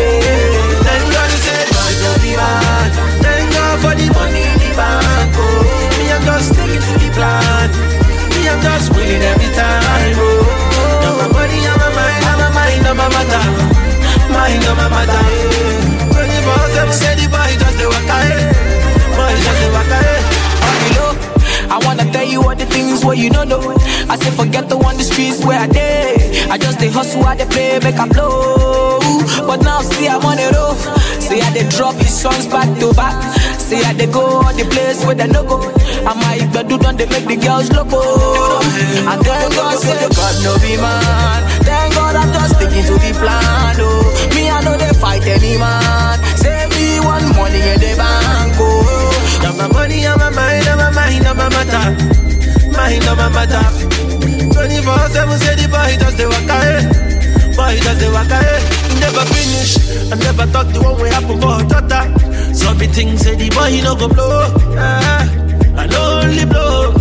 I 24.10 24.16
say 24.16 24.30
forget 24.32 24.68
the 24.68 24.76
one 24.76 24.96
the 24.96 25.04
streets 25.04 25.44
where 25.44 25.58
I 25.60 25.66
dey. 25.68 26.46
I 26.50 26.58
just 26.58 26.78
dey 26.80 26.88
hustle, 26.90 27.22
I 27.24 27.36
dey 27.36 27.46
play, 27.46 27.78
make 27.78 27.94
I 27.98 28.08
blow. 28.08 28.98
But 29.46 29.62
now 29.62 29.80
see 29.82 30.08
I'm 30.08 30.24
on 30.24 30.36
the 30.36 30.50
road. 30.50 30.76
Say 31.22 31.40
I 31.40 31.52
dey 31.54 31.68
drop 31.70 31.94
his 31.94 32.10
songs 32.10 32.46
back 32.48 32.66
to 32.80 32.92
back. 32.94 33.14
See 33.60 33.78
I 33.82 33.92
dey 33.94 34.10
go 34.10 34.42
all 34.42 34.52
the 34.52 34.66
place 34.66 35.04
where 35.06 35.14
they 35.14 35.28
no 35.28 35.44
go. 35.46 35.62
I 36.02 36.12
might 36.18 36.50
but 36.52 36.66
do 36.68 36.76
done 36.78 36.96
they 36.96 37.06
make 37.06 37.26
the 37.26 37.36
girls 37.38 37.70
loco. 37.70 38.02
And 39.06 39.20
thank 39.22 39.54
God 39.54 39.78
say 39.78 40.02
God 40.10 40.34
no 40.42 40.58
be 40.58 40.74
man. 40.76 41.40
Thank 41.62 41.94
God 41.94 42.16
I'm 42.16 42.32
just 42.34 42.56
sticking 42.58 42.82
to 42.90 42.94
the 42.98 43.12
plan. 43.14 43.76
Oh, 43.78 44.02
me 44.34 44.50
I 44.50 44.58
know 44.66 44.74
they 44.76 44.90
fight 44.98 45.22
any 45.22 45.54
man. 45.56 46.18
Say 46.34 46.66
me 46.74 46.98
one 46.98 47.30
money 47.38 47.62
in 47.62 47.78
the 47.78 47.94
bank. 47.94 48.58
Oh. 48.58 48.82
Now 49.46 49.54
my 49.54 49.68
money 49.72 50.04
on 50.06 50.18
my 50.18 50.30
mind, 50.34 50.66
on 50.66 50.78
my 50.78 50.90
mind, 50.90 51.26
on 51.30 51.36
my 51.36 51.48
matter, 51.48 51.86
mind 52.74 53.04
on 53.06 53.16
my 53.16 53.28
matter. 53.30 53.62
Twenty 54.52 54.80
four 54.82 54.98
seven, 55.14 55.38
say 55.38 55.54
the 55.56 55.66
boy 55.68 55.92
just 56.00 56.16
the 56.16 56.26
waka, 56.28 56.56
eh. 56.70 56.80
boy 57.56 57.74
just 57.84 58.00
the 58.00 58.08
waka. 58.12 58.38
Eh. 58.38 58.60
Never 59.00 59.24
finish, 59.32 59.72
I 60.12 60.16
never 60.16 60.46
thought 60.52 60.68
the 60.72 60.80
one 60.82 61.00
way 61.00 61.10
happen 61.10 61.40
for 61.40 61.54
a 61.60 61.64
daughter. 61.68 62.54
So 62.54 62.74
me 62.74 62.86
think 62.86 63.18
say 63.18 63.34
the 63.36 63.48
boy 63.54 63.70
he 63.70 63.80
no 63.82 63.94
go 63.96 64.08
blow, 64.08 64.52
ah, 64.76 65.24
I 65.76 65.84
only 65.96 66.44
blow. 66.44 66.92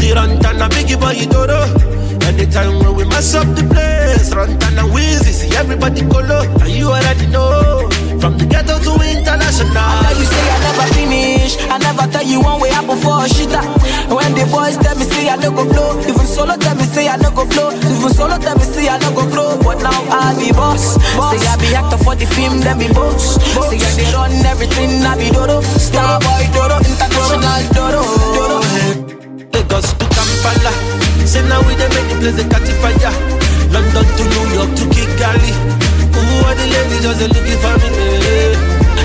The 0.00 0.12
run 0.14 0.30
and 0.30 0.62
a 0.62 0.68
biggie 0.68 0.98
boy 1.00 1.14
he 1.14 1.26
do 1.26 1.89
Anytime 2.30 2.78
when 2.78 2.94
we 2.94 3.04
mess 3.10 3.34
up 3.34 3.46
the 3.58 3.66
place, 3.66 4.30
run 4.32 4.50
and 4.50 4.78
a 4.78 4.86
wheezy, 4.86 5.32
see 5.34 5.50
everybody 5.56 6.02
go 6.06 6.20
low, 6.22 6.46
and 6.62 6.70
you 6.70 6.86
already 6.86 7.26
know. 7.26 7.90
From 8.22 8.38
the 8.38 8.46
ghetto 8.46 8.78
to 8.78 8.92
international. 9.02 9.74
I 9.74 10.06
tell 10.06 10.14
you 10.14 10.26
say 10.30 10.46
I 10.46 10.58
never 10.62 10.86
finish. 10.94 11.52
I 11.66 11.76
never 11.82 12.06
tell 12.06 12.22
you 12.22 12.38
one 12.40 12.60
way 12.62 12.70
happen 12.70 12.94
for 13.02 13.18
a 13.18 13.26
shitter. 13.26 13.58
When 14.14 14.30
the 14.38 14.46
boys 14.46 14.78
tell 14.78 14.94
me 14.94 15.04
say 15.10 15.26
I 15.28 15.36
no 15.42 15.50
go 15.50 15.66
blow, 15.66 15.98
even 16.06 16.22
solo 16.26 16.54
tell 16.54 16.76
me 16.78 16.84
say 16.86 17.08
I 17.08 17.16
no 17.16 17.34
go 17.34 17.42
blow, 17.50 17.74
even 17.74 18.10
solo 18.14 18.38
tell 18.38 18.54
me 18.54 18.62
say 18.62 18.86
I 18.86 18.98
no 19.02 19.10
go 19.10 19.26
blow. 19.26 19.58
But 19.58 19.82
now 19.82 19.98
I 20.14 20.30
be 20.38 20.52
boss. 20.54 20.94
Say 21.34 21.42
I 21.50 21.56
be 21.58 21.74
actor 21.74 21.98
for 21.98 22.14
the 22.14 22.26
film, 22.30 22.60
then 22.62 22.78
be 22.78 22.86
boss. 22.94 23.42
Say 23.66 23.82
I 23.82 23.90
they 23.98 24.06
run 24.14 24.30
everything, 24.46 25.02
I 25.02 25.18
be 25.18 25.34
dodo. 25.34 25.60
Star 25.82 26.20
boy 26.22 26.46
dodo, 26.54 26.78
international 26.78 27.58
dodo. 27.74 28.02
dodo. 28.38 28.58
Lagos 29.50 29.90
to 29.98 30.06
Kampala. 30.14 30.99
Say 31.30 31.42
now 31.46 31.62
we 31.66 31.74
they 31.78 31.86
make 31.94 32.08
the 32.10 32.16
place 32.18 32.36
they 32.36 32.48
catch 32.50 32.66
fire. 32.82 33.12
London 33.70 34.02
to 34.18 34.22
New 34.34 34.46
York 34.58 34.70
to 34.78 34.84
Kigali. 34.90 35.52
Ooh, 36.10 36.42
all 36.42 36.54
the 36.58 36.66
ladies 36.74 37.02
just 37.06 37.18
they 37.22 37.28
looking 37.30 37.58
for 37.62 37.74
me. 37.78 37.88
eh. 37.94 38.54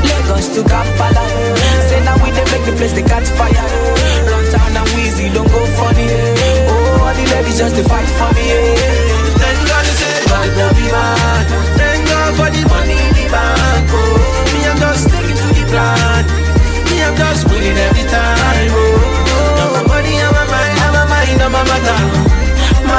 Lagos 0.09 0.47
to 0.57 0.61
Kampala. 0.65 1.21
Eh. 1.21 1.79
Say 1.89 1.99
now 2.03 2.17
we 2.23 2.29
dey 2.33 2.45
make 2.49 2.65
the 2.65 2.73
place 2.77 2.93
they 2.97 3.03
catch 3.05 3.29
fire. 3.37 3.53
Eh. 3.53 4.29
Runtown 4.29 4.73
and 4.73 4.89
Weezy 4.97 5.29
don't 5.33 5.45
go 5.53 5.61
funny. 5.77 6.07
Oh, 6.09 7.05
all 7.05 7.13
the 7.13 7.23
ladies 7.29 7.57
just 7.61 7.75
to 7.77 7.83
fight 7.85 8.09
for 8.17 8.29
me. 8.33 8.45
Thank 8.49 8.94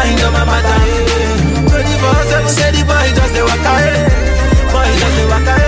mind 0.06 0.22
on 0.22 0.32
my 0.32 0.44
matter. 0.44 1.68
Twenty 1.70 1.94
four 1.98 2.14
seven, 2.30 2.48
say 2.48 2.70
the 2.70 2.82
boy 2.84 3.08
just 3.14 3.34
the 3.34 3.42
waka, 3.48 3.74
boy 4.72 4.88
just 4.98 5.16
the 5.16 5.26
waka. 5.28 5.65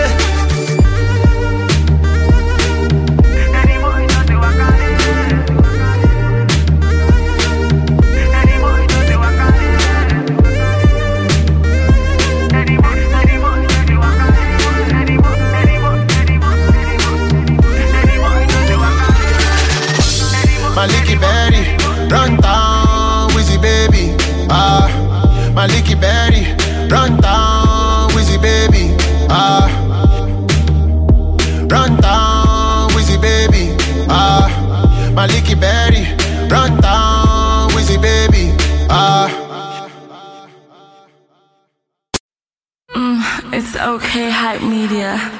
Okay, 43.98 44.30
hype 44.30 44.62
media. 44.62 45.37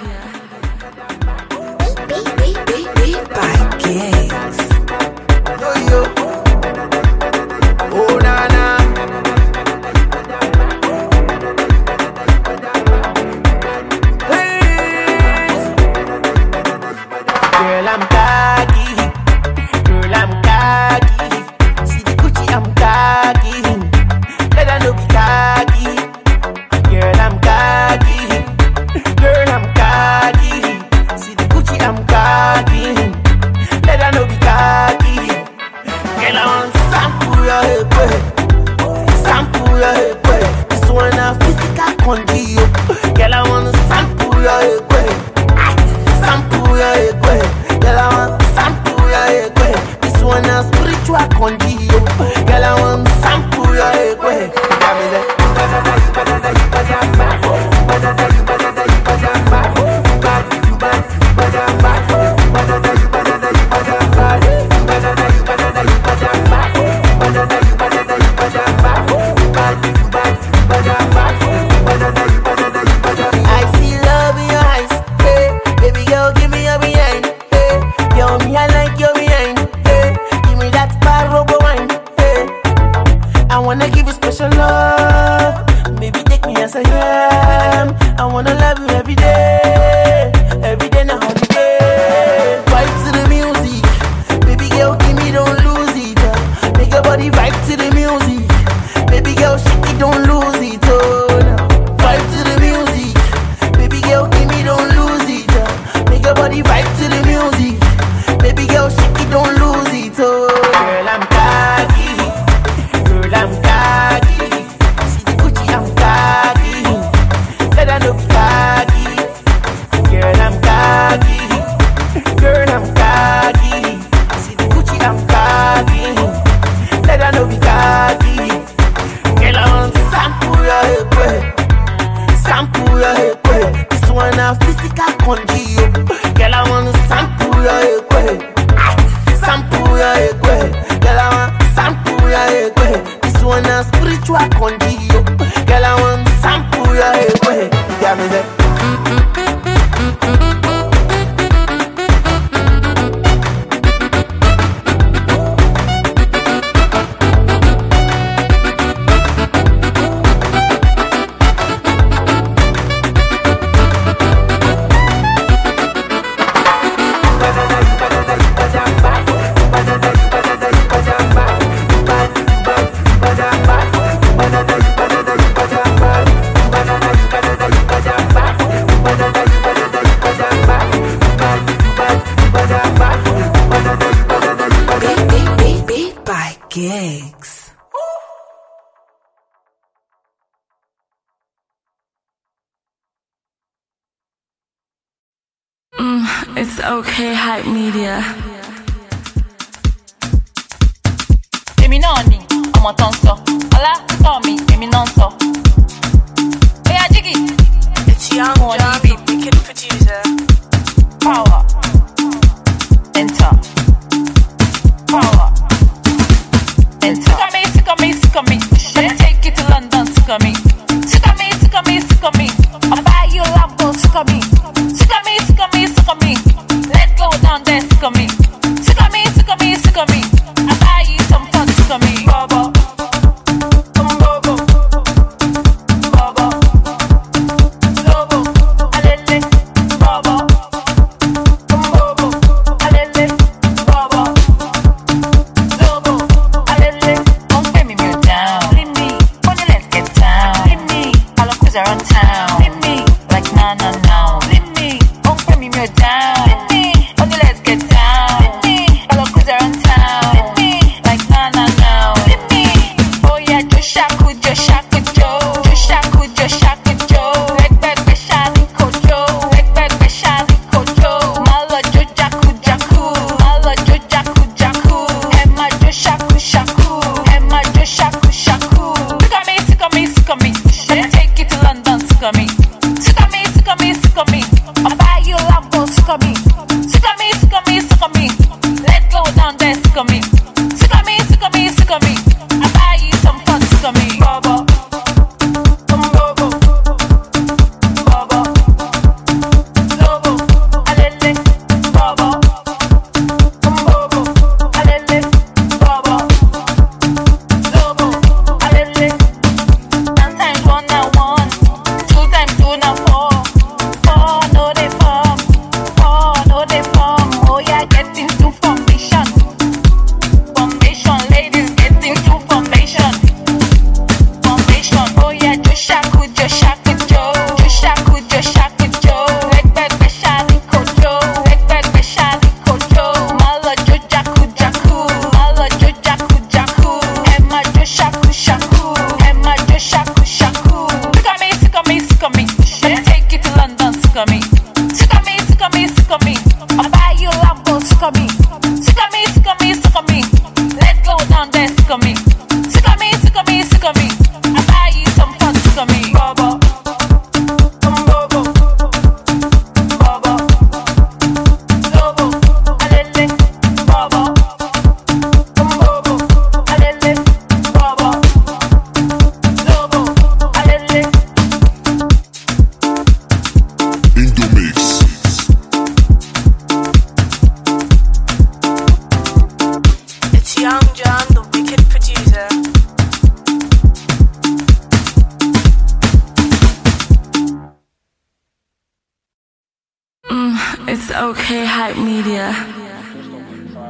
Okay, 391.18 391.64
hype 391.64 391.96
media. 391.96 392.54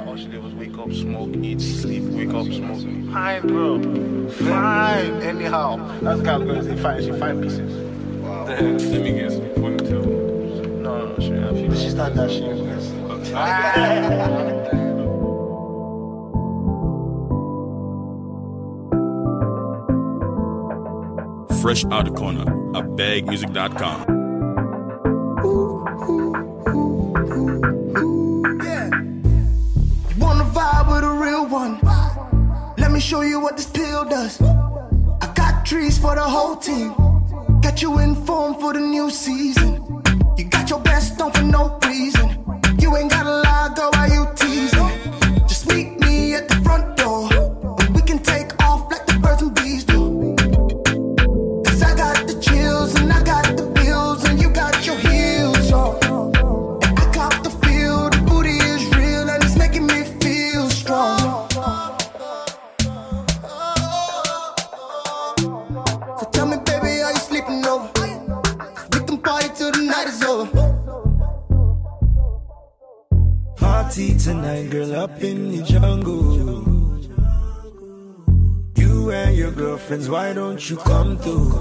All 0.07 0.17
she 0.17 0.29
did 0.29 0.43
was 0.43 0.55
wake 0.55 0.77
up, 0.79 0.93
smoke, 0.93 1.35
eat, 1.37 1.61
sleep, 1.61 2.03
wake 2.05 2.33
up, 2.33 2.47
smoke. 2.47 2.81
Fine, 3.13 3.47
bro. 3.47 4.29
Fine. 4.31 5.23
Anyhow, 5.23 5.77
that's 6.01 6.21
girl 6.23 6.39
going 6.41 6.57
to 6.57 6.65
say 6.65 6.77
fine. 6.83 7.03
She 7.03 7.13
five 7.13 7.41
pieces. 7.41 7.73
Wow. 8.23 8.45
Let 8.47 8.63
me 9.03 9.13
guess. 9.13 9.35
One, 9.59 9.79
two. 9.79 10.01
No, 10.83 11.07
no, 11.07 11.19
she, 11.19 11.77
she, 11.77 11.83
she's 11.83 11.95
not 11.95 12.15
that 12.15 12.31
shameless. 12.31 12.93
Ah. 13.35 14.69
Fresh 21.61 21.85
out 21.87 22.05
the 22.05 22.13
corner 22.13 22.43
at 22.77 22.85
bagmusic.com. 22.97 24.18
show 33.09 33.23
you 33.23 33.41
what 33.41 33.57
this 33.57 33.65
pill 33.65 34.05
does. 34.05 34.39
I 34.43 35.33
got 35.35 35.65
trees 35.65 35.97
for 35.97 36.15
the 36.15 36.21
whole 36.21 36.57
team. 36.57 36.93
Got 37.63 37.81
you 37.81 37.99
informed 38.01 38.61
for 38.61 38.75
the 38.75 38.81
new 38.81 39.09
season. 39.09 40.03
You 40.37 40.45
got 40.45 40.69
your 40.69 40.81
best 40.81 41.19
on 41.19 41.33
for 41.33 41.43
no 41.43 41.79
reason. 41.87 42.29
You 42.79 42.95
ain't 42.99 43.11
gotta 43.11 43.31
lie, 43.31 43.73
girl, 43.75 43.91
why 43.95 44.09
you 44.09 44.29
teasing? 44.37 44.78
Don't 80.59 80.71
you 80.71 80.77
come 80.79 81.17
through? 81.19 81.55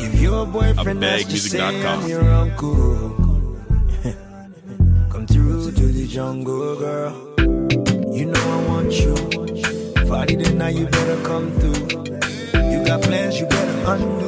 If 0.00 0.20
your 0.20 0.46
boyfriend 0.46 1.02
has 1.02 1.24
to 1.24 1.36
say. 1.36 1.60
I'm 1.60 2.06
your 2.06 2.22
uncle, 2.30 3.10
come 5.10 5.26
through 5.26 5.72
to 5.72 5.86
the 5.86 6.06
jungle, 6.06 6.76
girl. 6.76 7.12
You 8.14 8.26
know 8.26 8.44
I 8.56 8.66
want 8.68 8.92
you. 8.92 9.14
Party 10.06 10.36
tonight, 10.36 10.76
you 10.76 10.86
better 10.86 11.20
come 11.24 11.50
through. 11.58 11.82
You 12.70 12.84
got 12.86 13.02
plans, 13.02 13.40
you 13.40 13.46
better 13.46 13.92
undo 13.92 14.27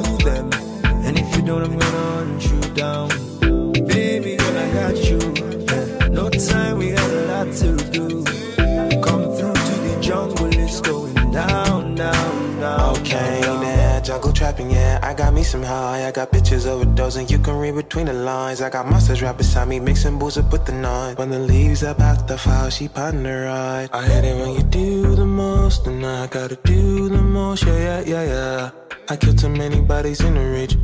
some 15.50 15.64
high. 15.64 16.06
I 16.06 16.12
got 16.12 16.30
bitches 16.30 16.64
dozen. 16.94 17.26
You 17.26 17.38
can 17.40 17.56
read 17.58 17.74
between 17.74 18.06
the 18.06 18.12
lines. 18.12 18.62
I 18.62 18.70
got 18.70 18.86
monsters 18.86 19.20
right 19.20 19.36
beside 19.36 19.66
me, 19.66 19.80
mixing 19.80 20.16
booze 20.16 20.38
up 20.38 20.52
with 20.52 20.64
the 20.64 20.72
nine. 20.72 21.16
When 21.16 21.30
the 21.30 21.40
leaves 21.40 21.82
about 21.82 22.28
the 22.28 22.38
file, 22.38 22.70
she 22.70 22.88
on 22.94 23.24
the 23.24 23.34
ride. 23.46 23.88
I 23.92 24.06
hate 24.06 24.24
it 24.24 24.36
when 24.40 24.54
you 24.54 24.62
do 24.62 25.16
the 25.16 25.26
most, 25.26 25.88
and 25.88 26.06
I 26.06 26.28
gotta 26.28 26.56
do 26.62 27.08
the 27.08 27.20
most. 27.20 27.64
Yeah, 27.64 27.78
yeah, 27.78 28.00
yeah, 28.06 28.24
yeah. 28.24 28.70
I 29.08 29.16
killed 29.16 29.38
too 29.38 29.48
many 29.48 29.80
bodies 29.80 30.20
in 30.20 30.34
the 30.34 30.46
ridge. 30.56 30.78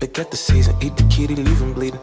Forget 0.00 0.32
the 0.32 0.36
season, 0.36 0.74
eat 0.82 0.96
the 0.96 1.04
kitty, 1.04 1.36
leave 1.36 1.60
him 1.60 1.72
bleeding. 1.72 2.00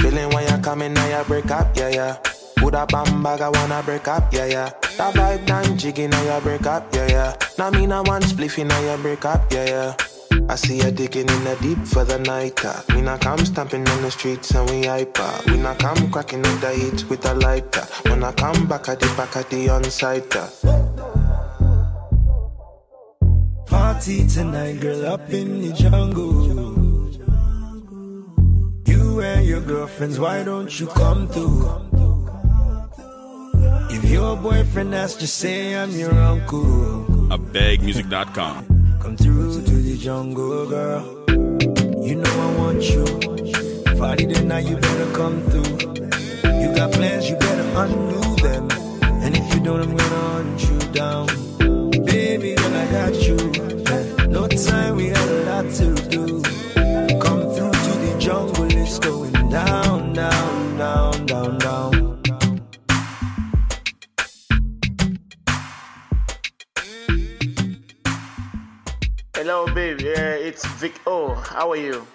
Feeling 0.00 0.30
when 0.30 0.46
you 0.46 0.62
coming, 0.62 0.92
now 0.94 1.18
you 1.18 1.24
break 1.24 1.50
up, 1.50 1.76
yeah, 1.76 1.88
yeah. 1.88 2.18
Put 2.56 2.74
a 2.74 2.86
bam 2.86 3.22
bag, 3.22 3.40
I 3.40 3.48
wanna 3.48 3.82
break 3.82 4.06
up, 4.06 4.32
yeah, 4.32 4.46
yeah. 4.46 4.70
That 4.96 5.14
vibe 5.14 5.46
done 5.46 5.76
jiggy, 5.76 6.06
now 6.06 6.22
you 6.22 6.40
break 6.40 6.66
up, 6.66 6.94
yeah, 6.94 7.08
yeah. 7.08 7.36
Now 7.58 7.70
me 7.70 7.86
now 7.86 8.04
one 8.04 8.22
spliffy, 8.22 8.64
now 8.64 8.80
you 8.80 9.02
break 9.02 9.24
up, 9.24 9.52
yeah, 9.52 9.66
yeah. 9.66 10.19
I 10.50 10.56
see 10.56 10.78
you 10.78 10.90
digging 10.90 11.28
in 11.28 11.44
the 11.44 11.56
deep 11.62 11.78
for 11.86 12.04
the 12.04 12.18
night. 12.18 12.64
Uh. 12.64 12.82
We 12.92 13.02
not 13.02 13.20
come 13.20 13.38
stamping 13.46 13.88
on 13.88 14.02
the 14.02 14.10
streets 14.10 14.50
and 14.52 14.68
we 14.68 14.84
hyper. 14.84 15.30
We 15.46 15.56
not 15.56 15.78
come 15.78 16.10
cracking 16.10 16.44
up 16.44 16.60
the 16.60 16.72
heat 16.74 17.08
with 17.08 17.24
a 17.24 17.34
lighter. 17.34 17.86
When 18.08 18.24
I 18.24 18.32
come 18.32 18.66
back 18.66 18.88
at 18.88 18.98
the 18.98 19.06
back 19.16 19.36
at 19.36 19.48
the 19.48 19.68
on-site. 19.68 20.34
Uh. 20.34 20.48
Party 23.66 24.26
tonight, 24.26 24.80
girl, 24.80 25.06
up 25.06 25.30
in 25.30 25.62
the 25.62 25.72
jungle. 25.72 26.48
You 28.86 29.20
and 29.20 29.46
your 29.46 29.60
girlfriends, 29.60 30.18
why 30.18 30.42
don't 30.42 30.80
you 30.80 30.88
come 30.88 31.28
through? 31.28 31.62
If 33.90 34.04
your 34.10 34.36
boyfriend 34.36 34.94
has 34.94 35.14
just 35.14 35.36
say 35.38 35.76
I'm 35.76 35.90
your 35.92 36.12
uncle, 36.12 37.32
At 37.32 37.38
bagmusic.com. 37.54 38.98
come 39.00 39.16
through 39.16 39.42
to 39.42 39.42
the 39.48 39.49
jungle, 40.00 40.66
girl. 40.66 41.02
You 41.28 42.14
know 42.14 42.34
I 42.46 42.56
want 42.56 42.82
you. 42.82 43.04
Party 43.98 44.26
tonight, 44.26 44.64
you 44.66 44.76
better 44.76 45.12
come 45.12 45.42
through. 45.50 45.76
You 46.62 46.74
got 46.74 46.92
plans, 46.92 47.28
you 47.28 47.36
better 47.36 47.68
undo 47.76 48.36
them. 48.36 48.70
And 49.22 49.36
if 49.36 49.54
you 49.54 49.60
don't, 49.60 49.82
I'm 49.82 49.94
gonna 49.94 50.16
hunt 50.32 50.62
you 50.62 50.78
down. 50.92 51.26
Baby, 52.06 52.54
girl, 52.54 52.74
I 52.74 52.86
got 52.90 53.14
you. 53.26 53.36
No 54.28 54.48
time, 54.48 54.96
we 54.96 55.10
got 55.10 55.28
a 55.28 55.38
lot 55.50 55.66
to 55.78 55.94
do. 56.08 56.24
Come 57.20 57.42
through 57.52 57.76
to 57.84 57.92
the 58.04 58.16
jungle, 58.18 58.72
it's 58.72 58.98
going 58.98 59.32
down, 59.50 59.79
babe. 69.80 70.00
It's 70.04 70.66
Vic. 70.80 71.00
Oh, 71.06 71.34
how 71.34 71.70
are 71.70 71.76
you? 71.76 72.06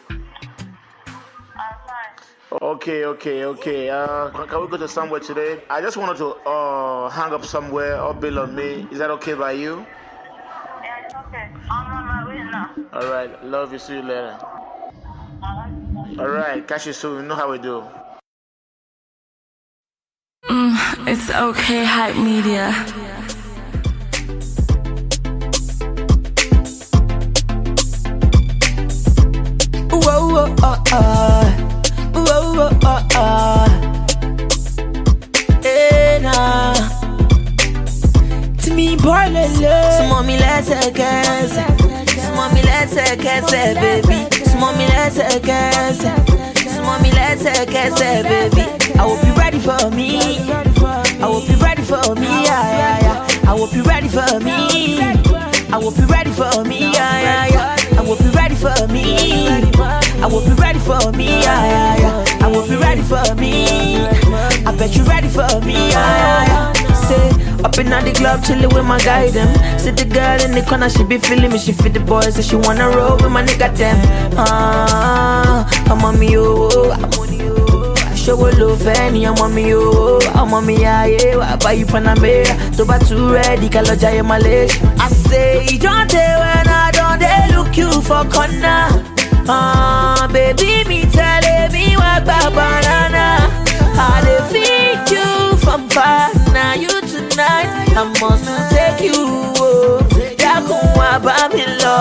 Okay, 2.61 3.05
okay, 3.05 3.45
okay. 3.45 3.89
Uh, 3.89 4.29
can 4.29 4.47
can 4.47 4.61
we 4.61 4.67
go 4.67 4.77
to 4.77 4.87
somewhere 4.87 5.19
today? 5.19 5.61
I 5.69 5.81
just 5.81 5.97
wanted 5.97 6.17
to 6.23 6.27
uh 6.45 7.09
hang 7.09 7.33
up 7.33 7.43
somewhere 7.43 7.99
or 7.99 8.13
bill 8.13 8.37
on 8.39 8.53
me. 8.55 8.85
Is 8.93 8.99
that 8.99 9.09
okay 9.17 9.33
by 9.33 9.53
you? 9.53 9.73
Yeah, 9.81 11.05
it's 11.05 11.15
okay. 11.25 11.49
I'm 11.71 11.87
on 11.97 12.05
my 12.05 12.21
way 12.29 12.39
now. 12.53 12.69
All 12.93 13.09
right. 13.09 13.31
Love 13.43 13.73
you. 13.73 13.79
See 13.79 13.95
you 13.97 14.05
later. 14.05 14.37
All 16.21 16.33
right. 16.41 16.61
Catch 16.67 16.85
you 16.85 16.93
soon. 16.93 17.23
You 17.23 17.27
know 17.29 17.35
how 17.35 17.49
we 17.51 17.57
do. 17.57 17.83
Mm, 20.45 20.77
it's 21.09 21.27
okay, 21.33 21.83
hype 21.83 22.15
media. 22.15 22.69
Whoa, 30.45 30.53
uh, 30.61 30.77
uh. 30.91 31.45
Whoa, 32.13 32.53
whoa, 32.53 32.69
uh, 32.83 33.01
uh. 33.15 33.67
Hey, 35.63 36.19
nah. 36.21 36.73
Tí 38.61 38.69
mi 38.77 38.95
bọ́ 39.03 39.19
lélẹ̀. 39.33 39.81
Súnmọ́ 39.97 40.19
mi 40.27 40.35
lẹ́sẹ̀kẹsẹ̀. 40.43 41.67
Súnmọ́ 42.23 42.45
mi 42.53 42.61
lẹ́sẹ̀kẹsẹ̀, 42.69 43.73
baby. 43.81 44.17
Súnmọ́ 44.49 44.69
mi 44.77 44.85
lẹ́sẹ̀kẹsẹ̀. 44.93 46.13
Súnmọ́ 46.73 46.95
mi 47.03 47.09
lẹ́sẹ̀kẹsẹ̀, 47.17 48.23
baby. 48.29 48.63
I 48.99 49.03
will 49.07 49.17
be 49.23 49.31
ready 49.41 49.59
for 49.67 49.83
me. 49.97 50.09
I 51.23 51.27
will 51.31 51.41
be 51.47 51.55
ready 51.65 51.81
for 51.91 52.05
me, 52.21 52.29
yeah, 52.49 52.65
yeah, 52.81 52.97
yeah. 53.05 53.49
I 53.49 53.53
will 53.57 53.71
be 53.73 53.81
ready 53.81 54.09
for 54.17 54.31
me. 54.45 54.57
I 55.73 55.77
will 55.81 55.91
be 55.99 56.03
ready 56.13 56.31
for 56.39 56.63
me, 56.69 56.79
yeah, 56.97 57.15
yeah, 57.27 57.45
yeah. 57.55 57.97
I 57.99 58.01
will 58.07 58.15
be 58.23 58.29
ready 58.39 58.55
for 58.55 58.77
me. 58.93 59.05
I 60.25 60.27
will 60.27 60.41
be 60.43 60.53
ready 60.59 60.79
for 60.79 61.11
me. 61.11 61.29
I 61.45 62.47
will 62.51 62.67
be 62.67 62.75
ready 62.77 63.03
for 63.03 63.21
me. 63.35 63.97
I 64.65 64.75
bet 64.75 64.95
you 64.95 65.03
ready 65.03 65.27
for 65.29 65.45
me. 65.61 65.91
Say, 67.05 67.29
up 67.63 67.77
in 67.77 67.89
the 67.93 68.11
club, 68.15 68.41
chillin' 68.41 68.73
with 68.73 68.85
my 68.85 68.97
guy, 68.99 69.29
them. 69.29 69.47
See 69.77 69.91
the 69.91 70.05
girl 70.05 70.41
in 70.41 70.51
the 70.53 70.63
corner, 70.67 70.89
she 70.89 71.03
be 71.03 71.19
feeling 71.19 71.51
me, 71.51 71.59
she 71.59 71.73
fit 71.73 71.93
the 71.93 71.99
boys, 71.99 72.35
and 72.37 72.43
she 72.43 72.55
wanna 72.55 72.89
roll 72.89 73.17
with 73.17 73.31
my 73.31 73.43
nigga, 73.43 73.69
them. 73.77 73.97
Ah, 74.35 75.69
I'm 75.91 76.03
on 76.03 76.19
me, 76.19 76.35
oh, 76.37 76.89
I'm 76.91 77.03
on 77.19 77.31
you, 77.31 77.53
ṣòwò 78.25 78.49
ló 78.57 78.73
fẹ́ 78.83 79.11
ni 79.13 79.27
ọmọ 79.29 79.47
mi 79.53 79.73
o 79.73 80.17
ọmọ 80.41 80.57
mi 80.65 80.75
ayé 80.83 81.35
wà 81.37 81.47
báyìí 81.63 81.85
panamera 81.91 82.55
tó 82.77 82.83
bá 82.89 82.97
tún 83.07 83.29
rẹ́ẹ̀dì 83.33 83.67
ká 83.69 83.81
lọ́jà 83.85 84.23
malaysia. 84.25 84.81
I 84.97 85.07
say 85.29 85.77
don 85.77 86.07
dey 86.07 86.33
when 86.41 86.67
I 86.67 86.89
don 86.97 87.19
dey 87.19 87.55
look 87.55 87.77
you 87.77 87.91
for 88.01 88.25
corner 88.33 89.14
Uh, 89.47 90.27
baby, 90.33 90.83
me 90.89 91.03
telling 91.11 91.71
me 91.71 91.95
what 91.95 92.25
banana. 92.25 93.37
I 93.97 94.21
dey 94.25 94.41
feed 94.51 95.11
you 95.15 95.57
from 95.57 95.87
far. 95.89 96.29
Now 96.53 96.73
you 96.73 96.89
tonight, 97.01 97.69
I 97.95 98.03
must 98.19 98.45
take 98.73 99.01
you. 99.05 99.53
Dákun 100.41 100.83
wá 100.97 101.19
bá 101.19 101.37
mi 101.53 101.63
lọ. 101.83 101.97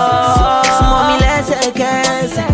Súnmọ́ 0.77 1.01
mi 1.07 1.15
lẹ́sẹ̀kẹsẹ̀. 1.23 2.49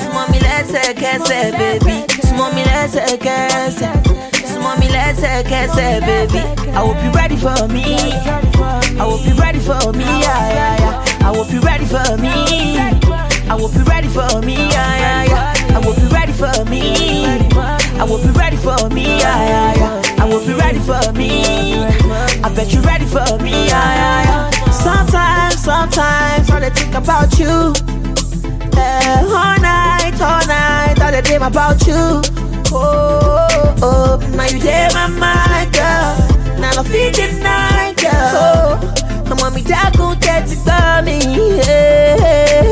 Súnmọ́ 0.00 0.24
mi 0.30 0.38
lẹ́sẹ̀kẹsẹ̀, 0.46 1.52
baby. 1.58 1.94
Súnmọ́ 2.26 2.46
mi 2.54 2.62
lẹ́sẹ̀kẹsẹ̀. 2.70 3.92
Súnmọ́ 4.50 4.72
mi 4.80 4.86
lẹ́sẹ̀kẹsẹ̀, 4.96 6.00
baby. 6.06 6.40
I 6.76 6.78
hope 6.86 7.00
you 7.04 7.10
ready 7.18 7.36
for 7.36 7.68
me. 7.74 7.84
I 9.00 9.04
hope 9.08 9.24
you 9.26 9.34
ready 9.44 9.60
for 9.68 9.92
me. 9.98 10.04
Yeah, 10.24 10.44
yeah, 10.58 10.74
yeah. 10.82 11.26
I 11.26 11.28
hope 11.36 11.50
you 11.52 11.60
ready 11.60 11.86
for 11.86 12.16
me. 12.24 12.34
I 13.52 13.60
hope 13.60 13.74
you 13.74 13.84
ready 13.84 14.08
for 14.08 14.40
me. 14.40 14.54
Yeah, 14.54 14.96
yeah, 14.96 15.24
yeah. 15.24 15.76
I 15.76 15.82
hope 15.84 15.98
you 15.98 16.08
ready 16.08 16.32
for 16.32 16.64
me. 16.70 17.26
I 17.26 18.06
hope 18.08 18.24
you 18.24 18.32
ready 18.32 18.56
for 18.56 18.88
me. 18.88 19.18
Yeah, 19.18 19.44
yeah, 19.46 19.74
yeah. 19.76 20.24
I 20.24 20.26
hope 20.26 20.46
you 20.48 20.56
ready 20.56 20.78
for 20.78 21.12
me. 21.12 21.84
I 22.42 22.50
bet 22.56 22.72
you're 22.72 22.80
ready 22.80 23.04
for 23.04 23.36
me. 23.44 23.68
Sometimes, 24.72 25.60
sometimes, 25.62 26.50
all 26.50 26.64
I 26.64 26.70
think 26.70 26.94
about 26.94 27.38
you. 27.38 27.74
Eh, 28.74 29.20
all 29.20 29.60
night, 29.60 30.18
all 30.18 30.46
night, 30.46 30.96
all 31.02 31.12
the 31.12 31.20
dream 31.22 31.42
about 31.42 31.86
you. 31.86 32.22
Oh, 32.72 33.46
oh, 33.82 34.18
oh. 34.22 34.30
now 34.34 34.46
you 34.46 34.60
there, 34.60 34.88
my 34.94 35.08
mind, 35.08 35.74
girl. 35.74 36.16
Now 36.58 36.80
I 36.80 36.84
feel 36.84 37.42
night, 37.42 37.96
girl. 38.00 38.12
Oh, 38.16 39.01
get 39.66 40.50
it 40.50 40.58
for 40.58 41.02
me. 41.02 41.18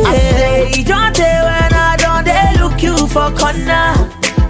I 0.07 0.19
say, 0.37 0.73
you 0.79 0.85
don't 0.85 1.15
tell 1.15 1.45
when 1.45 1.73
I 1.75 1.97
don't 1.99 2.25
they 2.25 2.61
look 2.61 2.83
you 2.83 2.97
for 3.07 3.31
corner. 3.37 3.95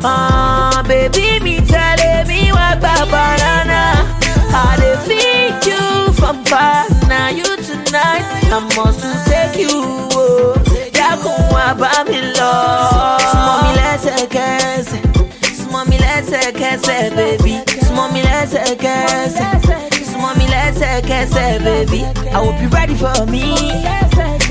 Ah, 0.03 0.83
baby, 0.87 1.41
me 1.41 1.61
telling 1.67 2.27
me 2.29 2.51
what 2.53 2.79
about 2.79 3.09
banana. 3.11 4.07
I 4.53 4.77
dey 4.81 4.97
feed 5.07 5.67
you 5.73 6.13
from 6.15 6.45
far. 6.45 6.87
Now 7.09 7.29
you 7.29 7.45
tonight, 7.45 8.25
I 8.51 8.61
must 8.77 9.05
take 9.29 9.59
you. 9.61 9.85
Oh, 10.13 10.55
dákun 10.93 11.53
wá 11.53 11.75
bá 11.75 12.05
mi 12.09 12.21
lọ. 12.39 12.53
Súnmọ́ 13.31 13.57
mi 13.65 13.71
lẹ́sẹ̀kẹsẹ̀. 13.79 15.03
Súnmọ́ 15.59 15.83
mi 15.89 15.97
lẹ́sẹ̀kẹsẹ̀, 15.99 17.11
baby. 17.17 17.55
Súnmọ́ 17.87 18.07
mi 18.13 18.21
lẹ́sẹ̀kẹsẹ̀. 18.23 20.00
Súnmọ́ 20.31 20.39
mi 20.39 20.47
lẹ́sẹ̀kẹsẹ̀, 20.55 21.59
baby. 21.65 22.01
I 22.35 22.39
hope 22.45 22.61
you 22.63 22.69
ready 22.69 22.95
for 22.95 23.27
me. 23.33 23.43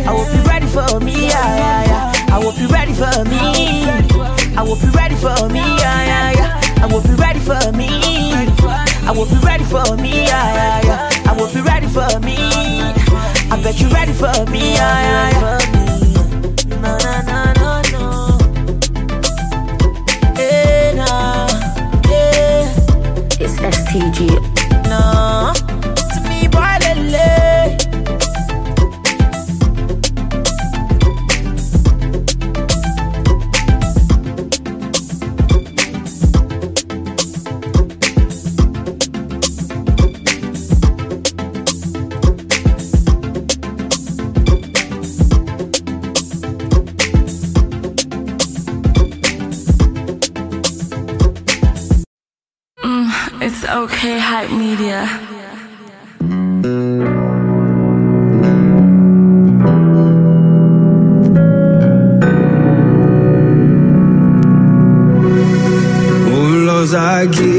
I 0.07 0.11
hope 0.17 0.33
you 0.35 0.41
ready 0.51 0.67
for 0.75 0.99
me. 1.05 1.13
Yeah, 1.33 1.55
yeah, 1.63 1.89
yeah. 1.91 2.35
I 2.35 2.41
hope 2.43 2.57
you 2.61 2.67
ready 2.67 2.93
for 3.01 3.23
me. 3.31 3.39
I 4.59 4.61
hope 4.67 4.81
you 4.83 4.91
ready 4.99 5.15
for 5.23 5.39
me. 5.55 5.63
Yeah, 5.83 5.99
yeah, 6.11 6.31
yeah. 6.39 6.83
I 6.83 6.87
hope 6.91 7.05
you 7.09 7.15
ready 7.25 7.39
for 7.49 7.63
me. 7.79 7.89
I 9.09 9.13
hope 9.17 9.31
you 9.31 9.39
ready 9.49 9.63
for 9.73 9.95
me. 10.03 10.11
Yeah, 10.31 10.47
yeah, 10.57 10.87
yeah. 10.87 11.29
I 11.29 11.33
hope 11.39 11.53
you 11.55 11.63
ready 11.71 11.87
for 11.87 12.11
me. 12.27 12.37
I 13.53 13.55
bet 13.63 13.79
you 13.81 13.87
ready 13.97 14.13
for 14.21 14.35
me. 14.51 14.63
Yeah, 14.79 14.97
yeah, 15.07 15.29
yeah. 15.39 15.59
Na, 16.83 16.91
na, 17.29 17.39
na. 17.59 17.69
Eh, 20.43 20.91
nah, 20.99 21.47
yeah. 22.11 23.43
It's 23.43 23.55
STG. 23.77 24.59
No, 24.99 25.53
okay, 53.79 54.19
hype 54.19 54.51
media. 54.51 54.99
mo 66.29 66.41
ń 66.49 66.53
lọ 66.67 66.77
sáàkì 66.91 67.51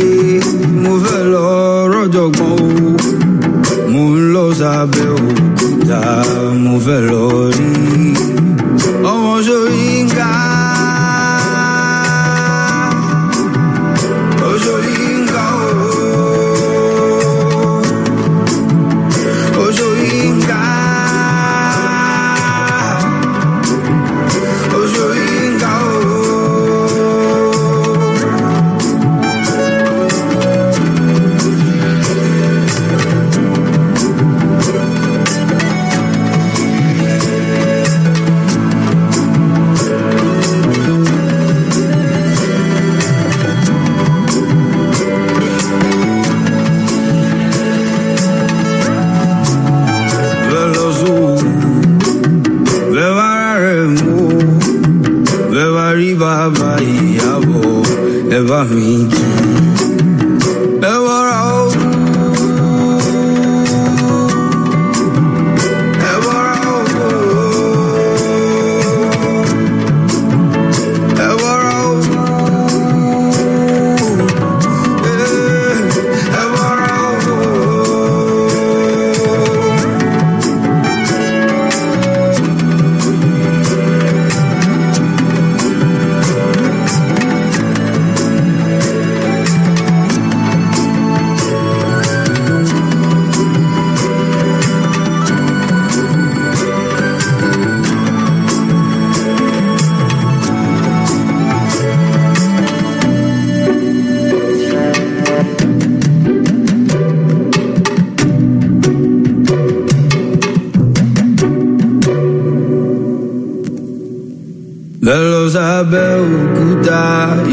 lọ 115.92 116.06
òkúta 116.38 117.02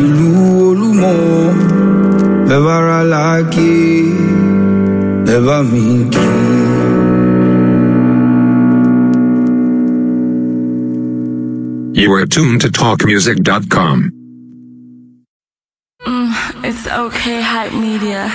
ìlú 0.04 0.30
olúmọ 0.68 1.14
bẹ́ẹ̀ 2.48 2.62
bá 2.66 2.76
ra 2.88 3.00
láàkè 3.12 3.72
bẹ́ẹ̀ 5.26 5.44
bá 5.46 5.58
mi 5.72 5.84
kí. 6.14 6.26
You 12.02 12.14
are 12.14 12.26
tuned 12.28 12.62
to 12.62 12.70
talkmusic.com. 12.70 14.12
Mm, 16.06 16.64
it's 16.64 16.86
okay, 16.88 17.42
hype 17.42 17.74
media. 17.74 18.30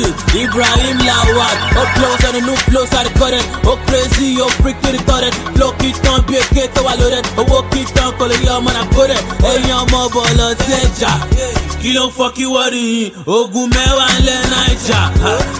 Shit, 0.00 0.16
Ibrahim 0.34 0.96
wà. 1.36 1.48
Ó 1.80 1.82
flow 1.94 2.14
sẹ́nu 2.22 2.40
new 2.46 2.56
flow 2.66 2.84
sáré 2.92 3.10
kọ́rẹ́. 3.20 3.42
Ó 3.70 3.72
crazy, 3.86 4.28
ó 4.40 4.48
freak 4.60 4.76
the 4.82 4.98
toilet. 5.08 5.34
Flow 5.54 5.72
kì 5.78 5.88
í 5.88 5.92
tán 6.02 6.20
bí 6.26 6.34
èké 6.42 6.62
tó 6.74 6.80
wà 6.86 6.92
lórí 7.00 7.16
ẹ̀. 7.20 7.24
Owó 7.40 7.58
kì 7.70 7.80
í 7.80 7.84
tán 7.94 8.10
kò 8.18 8.24
lè 8.30 8.36
yọ 8.46 8.52
ọmọ 8.58 8.70
náà 8.76 8.84
kó 8.94 9.02
rẹ̀. 9.10 9.20
Ẹyin 9.50 9.72
ọmọ 9.82 9.98
bọ̀ 10.14 10.26
lọ 10.38 10.46
sí 10.64 10.72
ẹja. 10.82 11.12
Kí 11.82 11.90
ló 11.96 12.02
ń 12.06 12.10
fọ́ 12.16 12.28
kí 12.36 12.44
wọ́n 12.54 12.68
rí 12.74 12.82
yín? 12.94 13.08
Ogun 13.36 13.66
mẹ́wàá 13.76 14.06
ń 14.16 14.18
lẹ́ 14.28 14.38
Naija. 14.52 15.00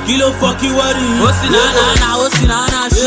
Kí 0.07 0.15
ló 0.21 0.27
ń 0.31 0.33
fọ́ 0.41 0.51
kí 0.61 0.69
wọ́n 0.79 0.93
rí 0.99 1.05
yín? 1.11 1.23
Ó 1.27 1.29
sì 1.39 1.47
náà 1.55 1.69
náà, 2.03 2.11
ó 2.25 2.27
sì 2.37 2.45
náà 2.53 2.65
ṣe. 2.97 3.07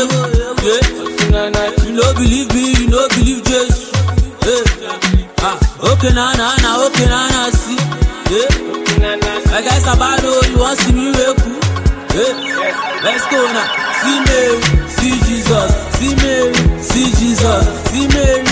You 1.84 1.92
no 1.98 2.06
believe 2.14 2.48
me, 2.54 2.62
you 2.78 2.86
no 2.88 3.00
believe 3.14 3.42
Jesus. 3.48 3.90
Okay, 5.90 6.12
na 6.14 6.32
na 6.40 6.46
na, 6.62 6.70
okay, 6.86 7.06
na 7.06 7.20
na, 7.34 7.50
see. 7.50 7.76
Yeah. 8.30 8.64
I 9.56 9.60
guess 9.62 9.86
about 9.86 10.22
you 10.22 10.30
want 10.30 10.43
Let's 13.04 13.26
go 13.28 13.36
now. 13.52 13.68
See 14.00 14.18
Mary, 14.24 14.60
see 14.88 15.16
Jesus. 15.28 15.70
See 16.00 16.14
Mary, 16.24 16.54
see 16.80 17.12
Jesus. 17.20 17.64
See 17.92 18.08
Mary, 18.08 18.44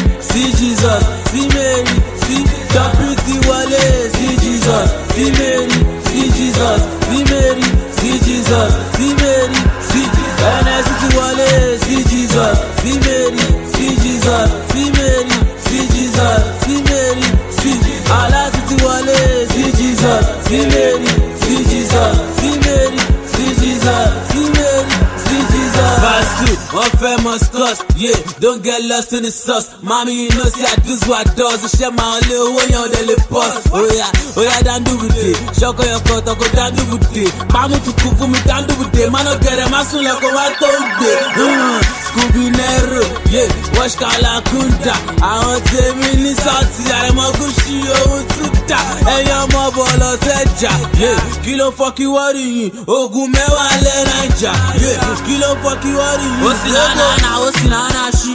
cuss, 27.72 27.96
yeah. 27.96 28.14
Don't 28.40 28.62
get 28.62 28.82
lost 28.84 29.12
in 29.12 29.22
the 29.22 29.30
sauce. 29.30 29.82
Mommy, 29.82 30.24
you 30.24 30.30
know, 30.30 30.44
see, 30.44 30.64
I 30.64 30.76
do 30.84 30.96
what 31.08 31.26
does. 31.36 31.64
Share 31.72 31.92
my 31.92 32.20
little 32.28 32.52
way 32.56 32.68
on 32.76 32.90
the 32.92 33.16
boss. 33.30 33.64
Oh, 33.72 33.84
yeah, 33.88 34.10
oh, 34.36 34.44
yeah, 34.44 34.60
down 34.62 34.84
do 34.84 34.96
with 35.00 35.16
it. 35.16 35.36
Shoko 35.56 35.84
your 35.84 36.00
coat, 36.04 36.26
go 36.26 36.46
down 36.52 36.74
do 36.76 36.84
with 36.92 37.16
it. 37.16 37.32
Mamu 37.52 37.76
to 37.80 37.92
cook 38.02 38.16
for 38.18 38.28
me, 38.28 38.38
down 38.44 38.66
do 38.68 38.74
with 38.76 38.92
it. 38.94 39.08
Man, 39.10 39.26
I 39.26 39.38
get 39.40 39.58
a 39.58 39.66
masun 39.72 40.04
like 40.04 40.22
a 40.22 40.30
white 40.32 40.56
told 40.60 40.84
it. 41.00 42.02
Scooby 42.12 42.52
Nero, 42.52 43.04
yeah, 43.32 43.48
wash 43.80 43.96
Kala 43.96 44.44
Kunda. 44.52 44.92
I 45.24 45.40
want 45.48 45.64
to 45.64 45.96
me 45.96 46.28
in 46.28 46.36
South, 46.36 46.68
I'm 46.92 47.16
a 47.16 47.24
Gushi, 47.40 47.80
oh, 47.88 48.20
Tuta. 48.36 48.76
And 49.08 49.24
your 49.24 49.48
mobile 49.48 49.96
or 49.96 50.20
Teja, 50.20 50.72
yeah. 51.00 51.16
Kilo 51.40 51.72
you, 51.98 52.12
what 52.12 52.36
are 52.36 52.38
you? 52.38 52.68
Oh, 52.86 53.08
Gumewa, 53.08 53.64
Lenaja, 53.80 54.52
yeah. 54.76 55.00
Kilo 55.24 55.56
fuck 55.64 55.80
you, 55.88 55.96
what 55.96 56.20
are 56.20 56.28
you? 56.36 56.44
Oh, 56.44 56.52
Sinana, 56.52 57.40
oh, 57.40 57.61
Sinana, 57.62 58.10
she, 58.18 58.34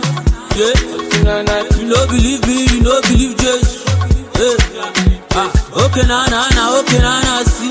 yeah. 0.55 0.71
You 1.77 1.87
no 1.87 2.07
believe 2.07 2.47
me, 2.47 2.63
you 2.71 2.81
no 2.81 3.01
believe 3.01 3.35
Jesus, 3.37 3.83
yeah. 4.39 4.55
Ah, 5.35 5.51
okay, 5.83 6.07
na 6.07 6.25
na 6.31 6.47
na, 6.55 6.79
okay, 6.79 6.99
na 7.03 7.19
na, 7.19 7.43
see, 7.43 7.67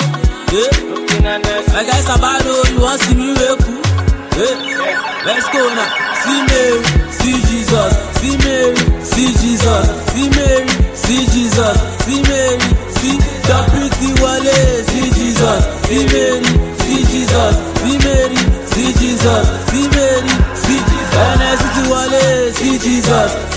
yeah. 0.52 0.86
I 1.26 1.82
guess 1.84 2.08
about 2.12 2.44
you 2.44 2.80
want 2.80 3.00
see 3.00 3.14
me 3.16 3.32
wake 3.32 3.64
yeah. 4.36 5.24
Let's 5.24 5.48
go 5.50 5.64
now. 5.74 5.90
See 6.22 6.40
Mary, 6.44 6.84
see 7.10 7.40
Jesus. 7.48 7.92
See 8.20 8.36
Mary, 8.44 8.76
see 9.02 9.32
Jesus. 9.40 9.86
See 10.12 10.28
Mary, 10.30 10.68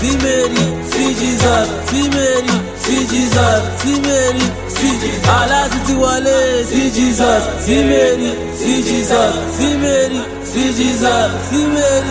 Jesus. 0.00 0.08
See 0.08 0.16
Mary, 0.18 0.64
see 0.90 1.14
Jesus. 1.14 1.68
See 1.90 2.08
Mary, 2.08 2.54
see 2.76 3.02
Jesus. 3.06 3.60
See 3.80 4.00
Mary, 4.00 4.44
see 4.68 4.94
Allah 5.28 5.68
City 5.70 5.94
wale. 5.94 6.64
See 6.64 6.90
Jesus. 6.90 7.42
See 7.64 7.82
Mary, 7.84 8.30
see 8.56 8.82
Jesus. 8.82 9.32
See 9.56 9.76
Mary. 9.76 10.40
See 10.50 10.72
Jesus, 10.74 11.30
see 11.48 11.66
Mary. 11.68 12.10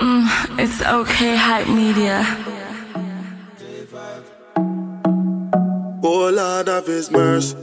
Mm, 0.00 0.58
it's 0.58 0.80
okay, 0.82 1.34
hype 1.34 1.68
media. 1.68 2.24
Oh 6.04 6.30
Lord 6.30 6.68
of 6.68 6.86
His 6.86 7.10
mercy. 7.10 7.56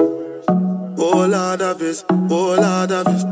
Oh 0.97 1.25
Lord 1.29 1.61
of 1.61 1.79
His, 1.79 2.03
oh 2.09 2.57
Lord 2.59 2.91
of 2.91 3.07
His. 3.07 3.23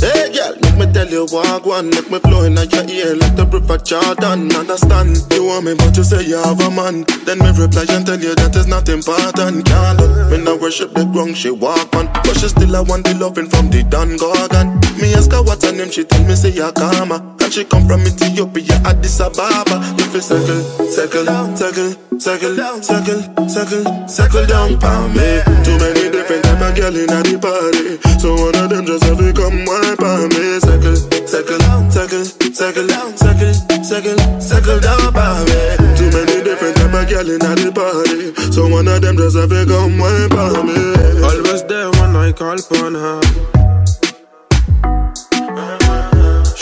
Hey 0.00 0.32
girl, 0.32 0.54
let 0.62 0.67
me 0.78 0.86
tell 0.92 1.08
you 1.08 1.26
walk 1.32 1.66
one, 1.66 1.90
make 1.90 2.10
me 2.10 2.18
flow 2.20 2.44
in 2.44 2.54
your 2.56 2.86
ear 2.88 3.16
like 3.16 3.34
the 3.34 3.46
river 3.50 3.78
Jordan. 3.78 4.54
Understand? 4.54 5.18
You 5.32 5.44
want 5.44 5.64
me, 5.66 5.74
but 5.74 5.96
you 5.96 6.04
say 6.04 6.22
you 6.22 6.36
have 6.38 6.60
a 6.60 6.70
man. 6.70 7.04
Then 7.26 7.38
me 7.38 7.50
reply 7.50 7.84
and 7.90 8.06
tell 8.06 8.18
you 8.20 8.34
that 8.36 8.54
is 8.54 8.66
not 8.66 8.88
important. 8.88 9.66
Can't 9.66 9.98
look, 9.98 10.30
me 10.30 10.38
not 10.38 10.60
worship 10.60 10.94
the 10.94 11.04
ground 11.04 11.36
she 11.36 11.50
walk 11.50 11.94
on, 11.94 12.06
but 12.22 12.36
she 12.38 12.48
still 12.48 12.76
I 12.76 12.80
want 12.80 13.04
the 13.04 13.14
loving 13.14 13.48
from 13.48 13.70
the 13.70 13.82
Don 13.82 14.16
Gorgon. 14.16 14.78
Me 15.02 15.14
ask 15.14 15.32
her 15.32 15.42
what's 15.42 15.64
her 15.64 15.72
name, 15.72 15.90
she 15.90 16.04
tell 16.04 16.22
me 16.24 16.34
say 16.34 16.52
Yakama, 16.52 17.18
and 17.42 17.52
she 17.52 17.64
come 17.64 17.86
from 17.86 18.02
Ethiopia, 18.02 18.78
Addis 18.86 19.20
Ababa. 19.20 19.82
If 19.98 20.14
you 20.14 20.20
circle, 20.20 20.62
circle, 20.90 21.26
circle, 21.56 21.90
circle, 22.18 22.54
circle, 22.82 23.20
circle, 23.48 23.84
circle 24.08 24.46
down 24.46 24.78
for 24.78 25.00
me. 25.10 25.42
Too 25.66 25.76
many 25.82 26.10
different 26.10 26.44
type 26.44 26.62
of 26.62 26.74
girl 26.76 26.94
in 26.94 27.06
the 27.10 27.34
party, 27.42 27.98
so 28.18 28.34
one 28.34 28.54
of 28.54 28.70
them 28.70 28.86
just 28.86 29.04
have 29.04 29.18
to 29.18 29.32
come 29.32 29.64
wipe 29.66 30.02
on 30.02 30.28
me. 30.30 30.67
Circle, 30.68 30.96
circle, 31.26 31.58
circle, 31.90 32.24
circle, 32.52 32.88
circle, 33.16 33.54
circle, 33.82 34.18
circle 34.38 34.80
down 34.80 35.14
me. 35.48 35.60
Too 35.96 36.10
many 36.12 36.44
different 36.44 36.76
type 36.76 36.92
of 36.92 37.08
girl 37.08 37.30
in 37.30 37.38
the 37.38 37.72
party, 37.72 38.52
so 38.52 38.68
one 38.68 38.86
of 38.86 39.00
them 39.00 39.16
just 39.16 39.36
have 39.36 39.48
to 39.48 39.64
come 39.64 39.96
wipe 39.96 40.34
on 40.34 40.66
me. 40.66 41.24
Always 41.24 41.64
there 41.64 41.90
when 41.92 42.14
I 42.14 42.32
call 42.32 42.58
upon 42.60 42.94
her. 42.94 43.67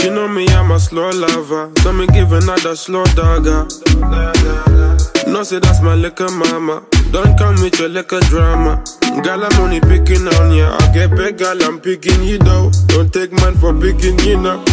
She 0.06 0.12
know 0.12 0.28
me, 0.28 0.46
I'm 0.50 0.70
a 0.70 0.78
slow 0.78 1.10
lover. 1.10 1.72
Don't 1.82 1.98
me 1.98 2.06
give 2.06 2.30
another 2.30 2.76
slow 2.76 3.02
dogger. 3.16 3.66
No, 5.26 5.42
say 5.42 5.58
that's 5.58 5.82
my 5.82 5.96
liquor 5.96 6.30
mama. 6.30 6.84
Don't 7.10 7.36
come 7.36 7.60
with 7.60 7.80
your 7.80 7.88
liquor 7.88 8.20
drama. 8.20 8.84
Girl, 9.24 9.42
I'm 9.42 9.60
only 9.60 9.80
picking 9.80 10.28
on 10.28 10.54
ya. 10.54 10.76
I 10.78 10.92
get 10.94 11.10
big, 11.10 11.38
girl, 11.38 11.60
I'm 11.60 11.80
picking 11.80 12.22
you 12.22 12.38
though. 12.38 12.70
Don't 12.86 13.12
take 13.12 13.32
man 13.32 13.56
for 13.56 13.74
picking 13.74 14.16
you 14.20 14.40
now. 14.40 14.64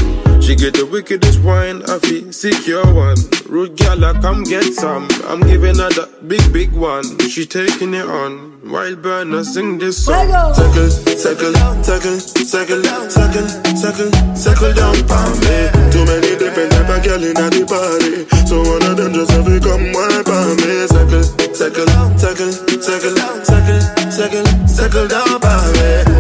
She 0.44 0.56
get 0.56 0.74
the 0.74 0.86
wickedest 0.86 1.40
wine, 1.40 1.84
I 1.88 2.00
feel 2.00 2.34
secure 2.34 2.84
one. 2.94 3.16
Rude 3.48 3.78
gal, 3.78 4.04
come 4.20 4.44
get 4.44 4.74
some. 4.76 5.08
I'm 5.24 5.40
giving 5.40 5.80
her 5.80 5.88
the 5.88 6.12
big, 6.28 6.44
big 6.52 6.74
one. 6.74 7.06
She 7.32 7.46
taking 7.46 7.94
it 7.94 8.04
on. 8.04 8.60
Wild 8.70 9.02
burner, 9.02 9.46
sing 9.46 9.80
this 9.80 10.04
song. 10.04 10.28
Circle, 10.54 10.90
circle, 11.16 11.56
circle, 11.88 12.20
circle, 12.44 12.84
circle, 13.08 13.48
circle, 13.72 14.12
circle 14.36 14.74
down 14.76 15.00
for 15.08 15.32
me. 15.48 15.72
Too 15.96 16.04
many 16.12 16.36
different 16.36 16.76
type 16.76 16.92
of 16.92 17.00
girl 17.08 17.24
in 17.24 17.40
the 17.40 17.64
party, 17.64 18.28
so 18.44 18.60
one 18.68 18.84
of 18.84 18.98
them 19.00 19.14
just 19.16 19.32
have 19.32 19.48
to 19.48 19.60
come 19.64 19.96
wipe 19.96 20.28
on 20.28 20.60
me. 20.60 20.88
Circle, 20.92 21.24
circle, 21.56 21.88
circle, 22.20 22.52
circle, 22.84 23.16
circle, 23.48 23.80
circle, 24.12 24.46
circle 24.68 25.08
down 25.08 25.40
for 25.40 25.64
me. 25.80 26.13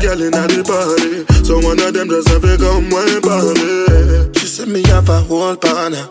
Girl 0.00 0.22
in 0.22 0.30
the 0.30 0.62
party, 0.62 1.26
so 1.44 1.58
one 1.58 1.78
of 1.80 1.92
them 1.92 2.08
just 2.08 2.28
have 2.28 2.42
to 2.42 2.56
come 2.56 2.92
on 2.94 3.54
me. 3.58 4.32
She 4.38 4.46
said 4.46 4.68
me 4.68 4.82
have 4.88 5.08
a 5.08 5.20
whole 5.20 5.56
partner. 5.56 6.08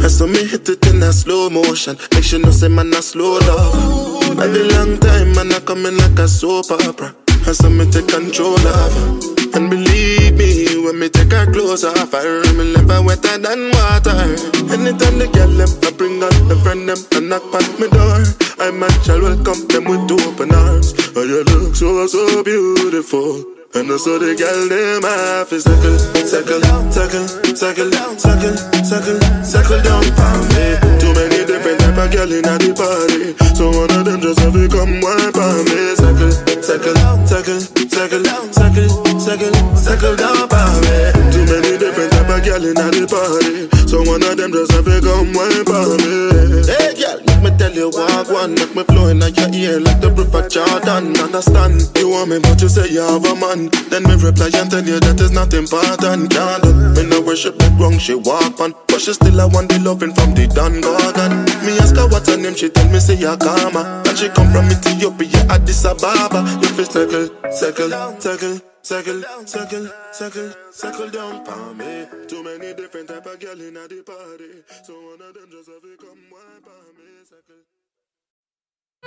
And 0.00 0.10
so 0.10 0.26
me 0.26 0.44
hit 0.46 0.68
it 0.68 0.86
in 0.86 1.02
a 1.02 1.12
slow 1.12 1.50
motion. 1.50 1.96
Make 2.12 2.24
sure 2.24 2.40
no 2.40 2.50
say 2.50 2.68
man 2.68 2.92
a 2.94 3.02
slow 3.02 3.38
love. 3.38 4.38
Every 4.40 4.64
long 4.72 4.98
time 4.98 5.32
man 5.34 5.52
a 5.52 5.60
coming 5.60 5.96
like 5.96 6.18
a 6.18 6.26
soap 6.26 6.70
opera. 6.70 7.14
And 7.46 7.56
so 7.56 7.68
me 7.68 7.84
take 7.90 8.08
control 8.08 8.54
of 8.54 8.94
her. 8.96 9.56
And 9.56 9.68
believe 9.68 10.38
me, 10.38 10.49
when 10.90 10.98
me 10.98 11.08
take 11.08 11.30
her 11.30 11.46
clothes 11.52 11.84
off 11.84 12.12
her, 12.12 12.42
me 12.54 12.74
never 12.74 13.02
wetter 13.02 13.38
than 13.38 13.70
water. 13.70 14.26
Anytime 14.74 15.22
the 15.22 15.30
girl 15.30 15.52
them 15.54 15.70
I 15.86 15.90
bring 15.94 16.18
out 16.22 16.34
the 16.50 16.56
friend 16.62 16.88
them 16.88 16.98
and 17.14 17.28
knock 17.30 17.46
on 17.54 17.62
my 17.78 17.86
door, 17.86 18.26
I 18.58 18.70
man 18.74 18.90
shall 19.06 19.22
welcome 19.22 19.66
them 19.70 19.84
with 19.86 20.10
open 20.10 20.50
arms. 20.50 20.90
Oh, 21.14 21.22
you 21.22 21.44
look 21.46 21.76
so 21.76 22.06
so 22.06 22.42
beautiful. 22.42 23.44
And 23.70 23.86
also 23.86 24.18
the 24.18 24.34
girl 24.34 24.66
them 24.66 25.06
half 25.06 25.52
is 25.54 25.62
circle, 25.62 25.94
circle, 26.26 26.58
down, 26.58 26.90
circle, 26.90 27.26
circle, 27.54 27.90
down, 27.90 28.18
circle, 28.18 28.56
circle, 28.82 29.18
circle 29.46 29.82
down 29.86 30.02
for 30.18 30.34
me. 30.58 30.74
Too 30.98 31.14
many 31.14 31.46
different 31.46 31.78
type 31.78 31.98
of 32.02 32.10
girl 32.10 32.32
in 32.34 32.42
the 32.42 32.70
party, 32.74 33.38
so 33.54 33.70
one 33.70 33.94
of 33.94 34.02
them 34.02 34.18
just 34.18 34.42
have 34.42 34.54
to 34.58 34.66
come 34.66 34.98
wipe 34.98 35.38
on 35.38 35.62
me. 35.70 35.94
Circle, 35.94 36.34
circle, 36.58 36.94
down, 36.98 37.22
circle, 37.30 37.60
circle, 37.62 38.22
down, 38.26 38.50
circle, 38.50 39.09
circle, 39.20 39.52
circle 39.76 40.16
down 40.16 40.48
for 40.48 40.68
me. 40.80 41.12
Too 41.30 41.44
many 41.44 41.76
different 41.76 42.10
type 42.12 42.28
of 42.32 42.40
girl 42.40 42.64
in 42.64 42.74
the 42.74 43.04
party, 43.04 43.68
so 43.86 44.00
one 44.08 44.24
of 44.24 44.36
them 44.36 44.50
just 44.52 44.72
have 44.72 44.84
to 44.88 44.96
come 45.04 45.36
wipe 45.36 45.68
on 45.68 46.00
me. 46.00 46.64
Hey 46.64 46.96
girl, 46.96 47.20
make 47.28 47.42
me 47.44 47.50
tell 47.60 47.72
you 47.72 47.90
walk 47.92 48.32
one, 48.32 48.54
make 48.56 48.74
me 48.74 48.82
flow 48.88 49.12
in 49.12 49.20
your 49.20 49.50
ear 49.52 49.80
like 49.80 50.00
the 50.00 50.10
river 50.10 50.48
Jordan. 50.48 51.12
Understand? 51.20 51.84
You 52.00 52.08
want 52.08 52.30
me, 52.32 52.40
but 52.40 52.60
you 52.64 52.68
say 52.68 52.88
you 52.88 53.04
have 53.04 53.24
a 53.24 53.34
man. 53.36 53.68
Then 53.92 54.08
me 54.08 54.16
reply 54.16 54.48
and 54.56 54.70
tell 54.72 54.84
you 54.84 54.98
that 55.00 55.20
is 55.20 55.30
not 55.30 55.52
important. 55.52 56.32
Can't. 56.32 56.64
Me 56.96 57.04
no 57.04 57.20
worship 57.20 57.58
the 57.60 57.68
ground 57.76 58.00
she 58.00 58.14
walk 58.14 58.58
on, 58.60 58.72
but 58.88 59.00
she 59.00 59.12
still 59.12 59.40
I 59.40 59.44
want 59.44 59.68
the 59.68 59.78
loving 59.84 60.14
from 60.16 60.32
the 60.32 60.48
Don 60.48 60.80
Gorgon. 60.80 61.44
Me 61.68 61.76
ask 61.78 61.94
her 61.96 62.08
what's 62.08 62.28
her 62.28 62.36
name, 62.40 62.56
she 62.56 62.70
tell 62.72 62.88
me 62.88 62.98
say 62.98 63.16
Yakama, 63.16 63.84
ah. 63.84 64.02
and 64.08 64.16
she 64.16 64.28
come 64.32 64.48
from 64.50 64.64
Ethiopia, 64.72 65.44
Addis 65.52 65.84
Ababa. 65.84 66.40
You 66.64 66.68
feel 66.72 66.88
circle, 66.88 67.28
circle, 67.52 67.92
circle. 68.20 68.69
Circle, 68.82 69.22
circle, 69.44 69.88
circle, 70.10 70.52
circle 70.72 71.10
down 71.10 71.44
for 71.44 71.74
me. 71.74 72.06
Too 72.26 72.42
many 72.42 72.72
different 72.72 73.08
type 73.08 73.26
of 73.26 73.38
girl 73.38 73.60
in 73.60 73.74
the 73.74 74.02
party, 74.06 74.64
so 74.84 74.94
one 74.94 75.20
of 75.20 75.34
them 75.34 75.50
just 75.50 75.68
have 75.68 75.82
to 75.82 75.96
come 75.98 76.16
me. 76.18 77.06
Circle. 77.28 77.62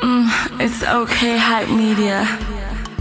Mm, 0.04 0.62
it's 0.62 0.84
okay, 0.84 1.38
hype 1.38 1.70
media. 1.70 2.93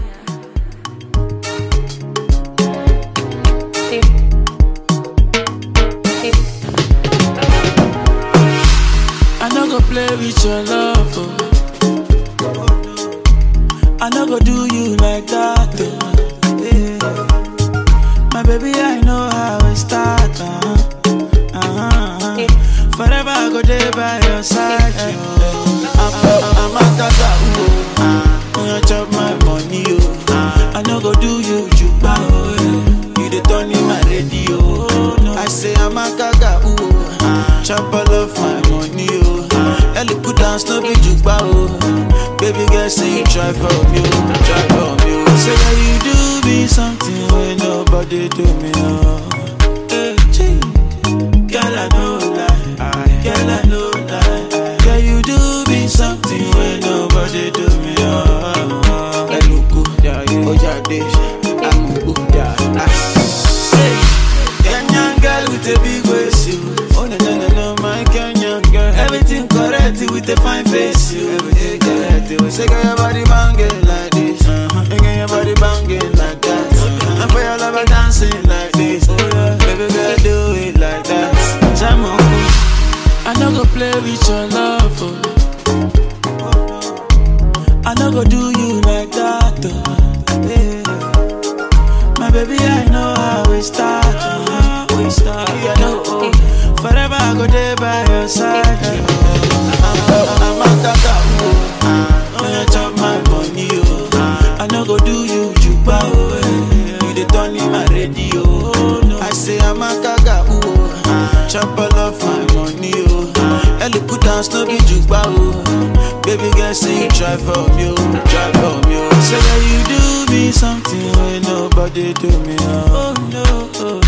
No 114.53 114.65
be 114.65 114.77
juba, 114.85 115.21
oh. 115.25 116.21
Baby 116.23 116.49
girl, 116.55 116.73
say 116.73 117.03
you 117.03 117.09
try 117.09 117.35
for 117.37 117.67
me, 117.75 117.89
oh. 117.89 117.95
Try 118.29 118.51
for 118.53 118.77
me, 118.87 118.95
oh. 119.01 119.09
Say 119.25 119.39
that 119.41 119.61
you 119.69 119.79
do 119.89 120.33
me 120.33 120.51
something 120.51 121.11
when 121.17 121.41
nobody 121.43 122.13
do 122.13 122.29
me, 122.45 122.55
oh. 122.59 122.93
oh 122.95 123.13
no, 123.33 123.43
oh. 123.81 124.01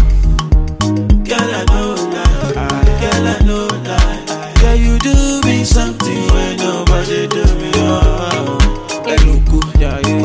Girl, 1.26 1.50
I 1.50 1.66
know 1.74 1.96
lie. 2.14 2.86
Girl, 3.02 3.28
I 3.28 3.40
know 3.46 3.68
lie. 3.84 4.54
Girl, 4.62 4.76
you 4.76 5.00
do 5.00 5.42
me 5.48 5.64
something 5.64 6.28
when 6.34 6.58
nobody 6.58 7.28
do 7.28 7.44
me, 7.60 7.72
oh. 7.76 8.58
Eluku, 9.06 9.60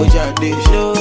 Ojade, 0.00 0.50
show 0.66 0.94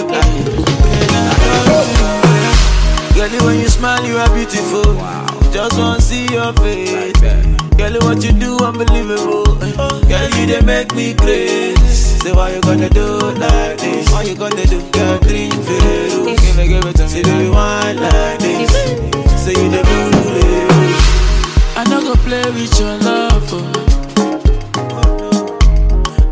Girl, 3.16 3.46
when 3.46 3.60
you 3.60 3.68
smile, 3.68 4.06
you 4.06 4.18
are 4.18 4.34
beautiful. 4.34 4.96
Just 5.52 5.78
wanna 5.78 6.00
see 6.02 6.26
your 6.32 6.54
face. 6.54 7.59
Girl, 7.90 8.02
what 8.02 8.24
you 8.24 8.32
do, 8.34 8.56
unbelievable. 8.60 9.56
Girl, 9.56 10.30
you 10.38 10.46
they 10.46 10.62
make 10.62 10.94
me 10.94 11.16
crazy. 11.16 11.76
Say, 11.88 12.32
why 12.32 12.54
you 12.54 12.62
gonna 12.62 12.88
do 12.88 13.18
like 13.42 13.80
this? 13.80 14.12
Why 14.12 14.22
you 14.22 14.36
gonna 14.36 14.64
do? 14.68 14.80
Girl, 14.92 15.18
drink 15.22 15.56
Veru. 15.56 16.26
Give 16.26 16.60
it, 16.60 16.68
give 16.68 16.86
it 16.86 16.96
to 16.98 17.04
me. 17.04 17.10
Say, 17.10 17.24
baby, 17.24 17.50
wine 17.50 17.98
like 17.98 18.38
this. 18.38 18.70
Say, 19.42 19.54
you 19.58 19.70
the 19.72 19.82
bully. 19.90 20.68
I 21.76 21.84
no 21.90 22.02
go 22.02 22.14
play 22.22 22.46
with 22.52 22.80
your 22.80 22.96
love. 23.00 23.54
Oh. 23.54 23.66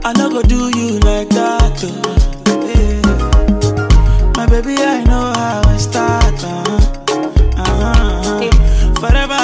I 0.06 0.14
no 0.14 0.30
go 0.30 0.44
do 0.44 0.70
you 0.78 1.00
like 1.00 1.30
that. 1.30 1.84
Oh. 1.84 1.90
Yeah. 2.70 3.02
My 4.38 4.46
baby, 4.46 4.76
I 4.78 5.04
know 5.06 5.34
how 5.34 5.74
it 5.74 5.80
start. 5.80 6.44
Uh-huh. 6.44 6.77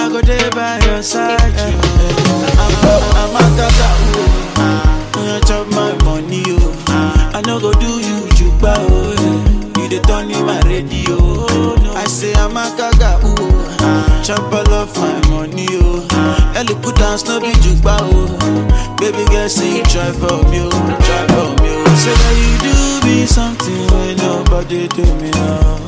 I 0.03 0.09
go 0.09 0.21
there 0.21 0.51
by 0.51 0.79
your 0.85 1.01
side. 1.01 1.39
I'm, 1.39 1.79
I'm, 2.59 3.03
I'm 3.15 3.35
a 3.35 3.43
kaka, 3.55 3.89
oh. 4.11 5.13
Uh, 5.15 5.39
chop 5.47 5.67
my 5.69 5.93
money, 6.03 6.43
oh. 6.47 6.85
Ah. 6.89 7.31
I 7.37 7.41
no 7.41 7.59
go 7.59 7.71
do 7.73 7.87
you 7.87 8.27
juba, 8.35 8.75
oh. 8.77 9.13
You 9.77 9.87
the 9.89 9.99
turn 10.05 10.29
in 10.31 10.45
my 10.45 10.59
radio. 10.67 11.15
Oh, 11.19 11.93
I 11.95 12.05
say 12.05 12.33
I'm 12.33 12.51
a 12.57 12.67
kaka, 12.75 13.19
oh. 13.23 13.77
Uh, 13.79 14.23
chop 14.23 14.51
all 14.51 14.73
of 14.73 14.95
my 14.97 15.29
money, 15.29 15.67
oh. 15.71 16.05
Uh, 16.11 16.53
Ellie 16.57 16.75
put 16.81 16.95
down 16.97 17.17
no 17.27 17.39
be 17.39 17.51
juba, 17.61 17.97
oh. 18.01 18.95
Baby 18.99 19.23
girl, 19.31 19.47
say 19.47 19.77
you 19.77 19.83
try 19.83 20.11
for 20.11 20.43
me, 20.51 20.59
oh. 20.67 20.97
Try 20.99 21.27
for 21.31 21.63
me, 21.63 21.71
oh. 21.79 21.95
Say 21.95 22.13
that 22.13 22.35
you 22.35 22.51
do 22.59 23.07
me 23.07 23.25
something 23.25 23.87
when 23.87 24.17
nobody 24.17 24.87
do 24.89 25.05
me, 25.21 25.31
oh. 25.35 25.79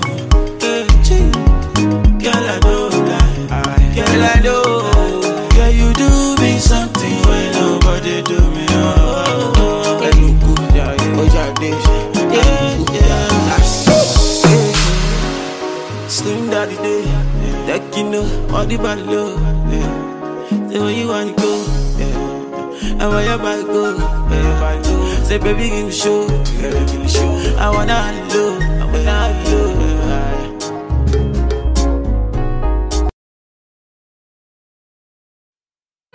All 18.55 18.65
the 18.65 18.77
body 18.77 19.01
low, 19.03 19.35
yeah. 19.69 20.69
Say 20.69 20.79
where 20.79 20.91
you 20.91 21.07
wanna 21.07 21.33
go, 21.33 21.65
yeah. 21.99 23.25
Your 23.27 23.37
body 23.37 23.63
go, 23.63 23.97
yeah. 24.31 25.23
Say 25.23 25.37
baby 25.39 25.69
give 25.69 25.85
me 25.87 25.91
show, 25.91 26.25
yeah. 26.61 27.59
I 27.59 27.69
wanna 27.69 27.99
low, 28.33 28.59
I 28.59 28.85
wanna 28.91 29.17
low. 29.49 29.85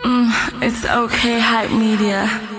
Mm, 0.05 0.63
it's 0.63 0.85
okay, 0.87 1.39
hype 1.39 1.71
media. 1.73 2.50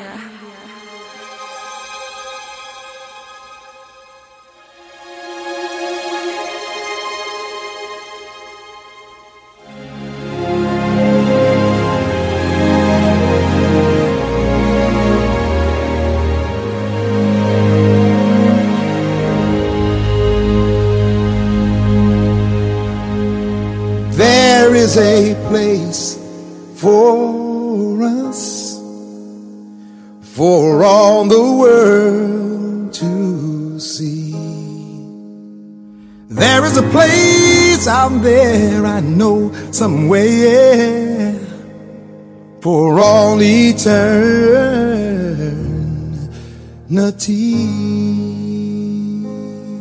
Eternity. 47.02 47.56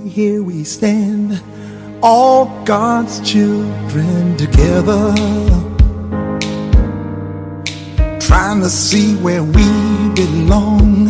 Here 0.08 0.42
we 0.42 0.64
stand, 0.64 1.42
all 2.02 2.46
God's 2.64 3.20
children 3.20 4.36
together, 4.36 5.14
trying 8.20 8.60
to 8.60 8.70
see 8.70 9.16
where 9.16 9.42
we 9.42 9.64
belong. 10.14 11.04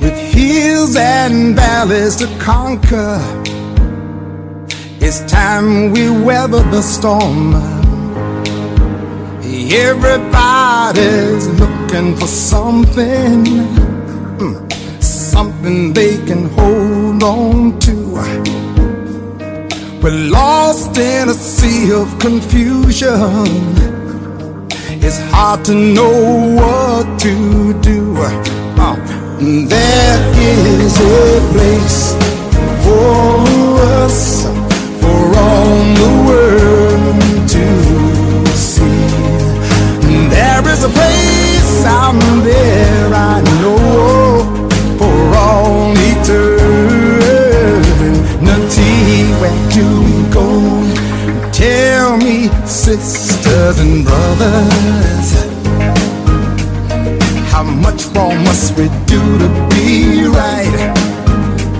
With 0.00 0.16
hills 0.32 0.96
and 0.96 1.54
valleys 1.54 2.16
to 2.16 2.26
conquer, 2.38 3.20
it's 5.00 5.20
time 5.30 5.92
we 5.92 6.10
weather 6.10 6.62
the 6.70 6.82
storm. 6.82 7.54
Everybody's 9.76 11.48
looking 11.60 12.16
for 12.16 12.26
something, 12.26 13.44
something 15.34 15.92
they 15.92 16.16
can 16.28 16.42
hold 16.58 17.20
on 17.24 17.76
to. 17.80 17.96
We're 20.00 20.20
lost 20.40 20.96
in 20.96 21.28
a 21.28 21.34
sea 21.34 21.92
of 22.00 22.06
confusion. 22.26 23.56
It's 25.06 25.20
hard 25.32 25.64
to 25.68 25.74
know 25.96 26.16
what 26.60 27.04
to 27.26 27.34
do. 27.90 28.00
Uh, 28.84 28.94
there 29.74 30.20
is 30.50 30.94
a 31.00 31.24
place 31.52 32.00
for 32.84 33.32
us, 34.04 34.18
for 35.00 35.22
all 35.46 35.80
the 36.02 36.12
world 36.28 37.18
to 37.54 37.66
see. 38.70 39.00
There 40.36 40.64
is 40.72 40.80
a 40.90 40.92
place 40.98 41.74
out 42.00 42.20
there 42.44 42.63
more 58.14 58.34
must 58.44 58.76
we 58.78 58.88
do 59.06 59.20
to 59.38 59.48
be 59.70 60.26
right? 60.26 60.76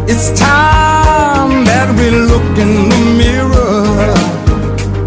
It's 0.08 0.28
time 0.38 1.64
that 1.64 1.88
we 1.98 2.10
look 2.10 2.50
in 2.64 2.72
the 2.92 3.00
mirror. 3.20 4.14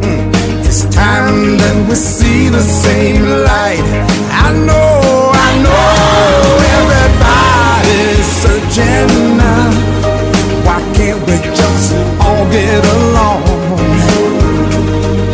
Mm. 0.08 0.66
It's 0.66 0.84
time 0.96 1.58
that 1.62 1.78
we 1.90 1.96
see 1.96 2.50
the 2.50 2.62
same 2.62 3.22
light. 3.50 3.88
I 4.46 4.48
know, 4.68 5.32
I 5.48 5.50
know 5.66 5.88
everybody's 6.78 8.28
searching 8.44 9.38
now. 9.44 9.70
Why 10.66 10.80
can't 10.96 11.22
we 11.28 11.36
just 11.60 11.94
all 12.24 12.46
get 12.52 12.84
along? 12.98 13.44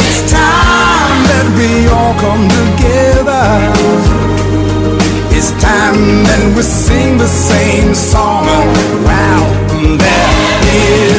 It's 0.07 0.21
time 0.31 1.19
that 1.31 1.47
we 1.57 1.69
all 1.95 2.13
come 2.25 2.45
together. 2.59 4.12
It's 5.43 5.51
time 5.61 6.23
that 6.23 6.55
we 6.55 6.61
sing 6.63 7.17
the 7.17 7.27
same 7.27 7.93
song. 7.93 8.47
Wow, 9.03 9.43
there 9.99 11.12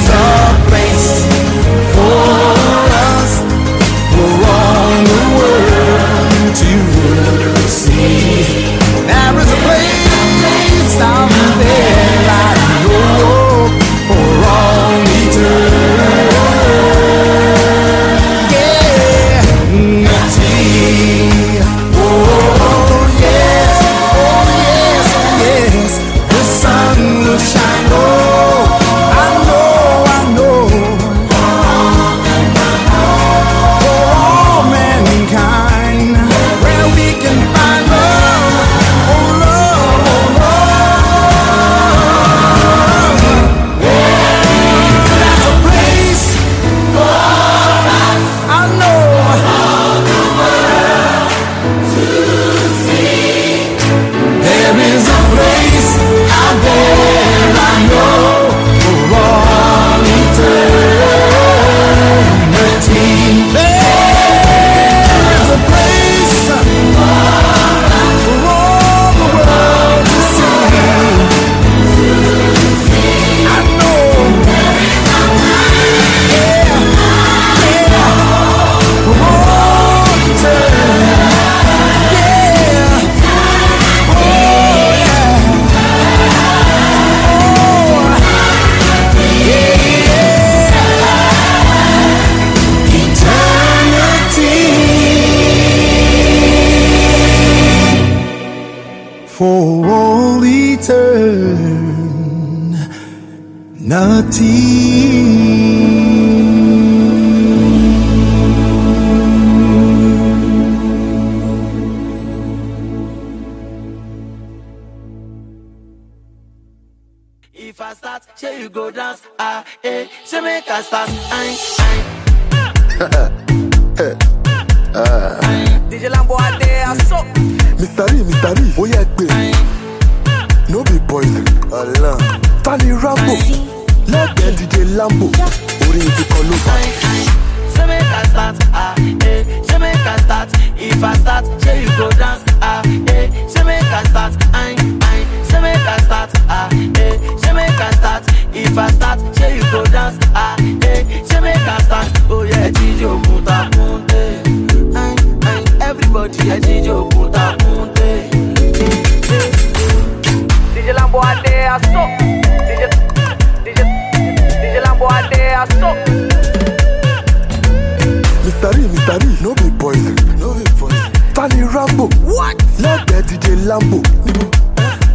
lẹ́gbẹ̀ẹ́ 172.52 173.22
DJ 173.28 173.46
Lambo, 173.68 173.96
níbo? 174.24 174.44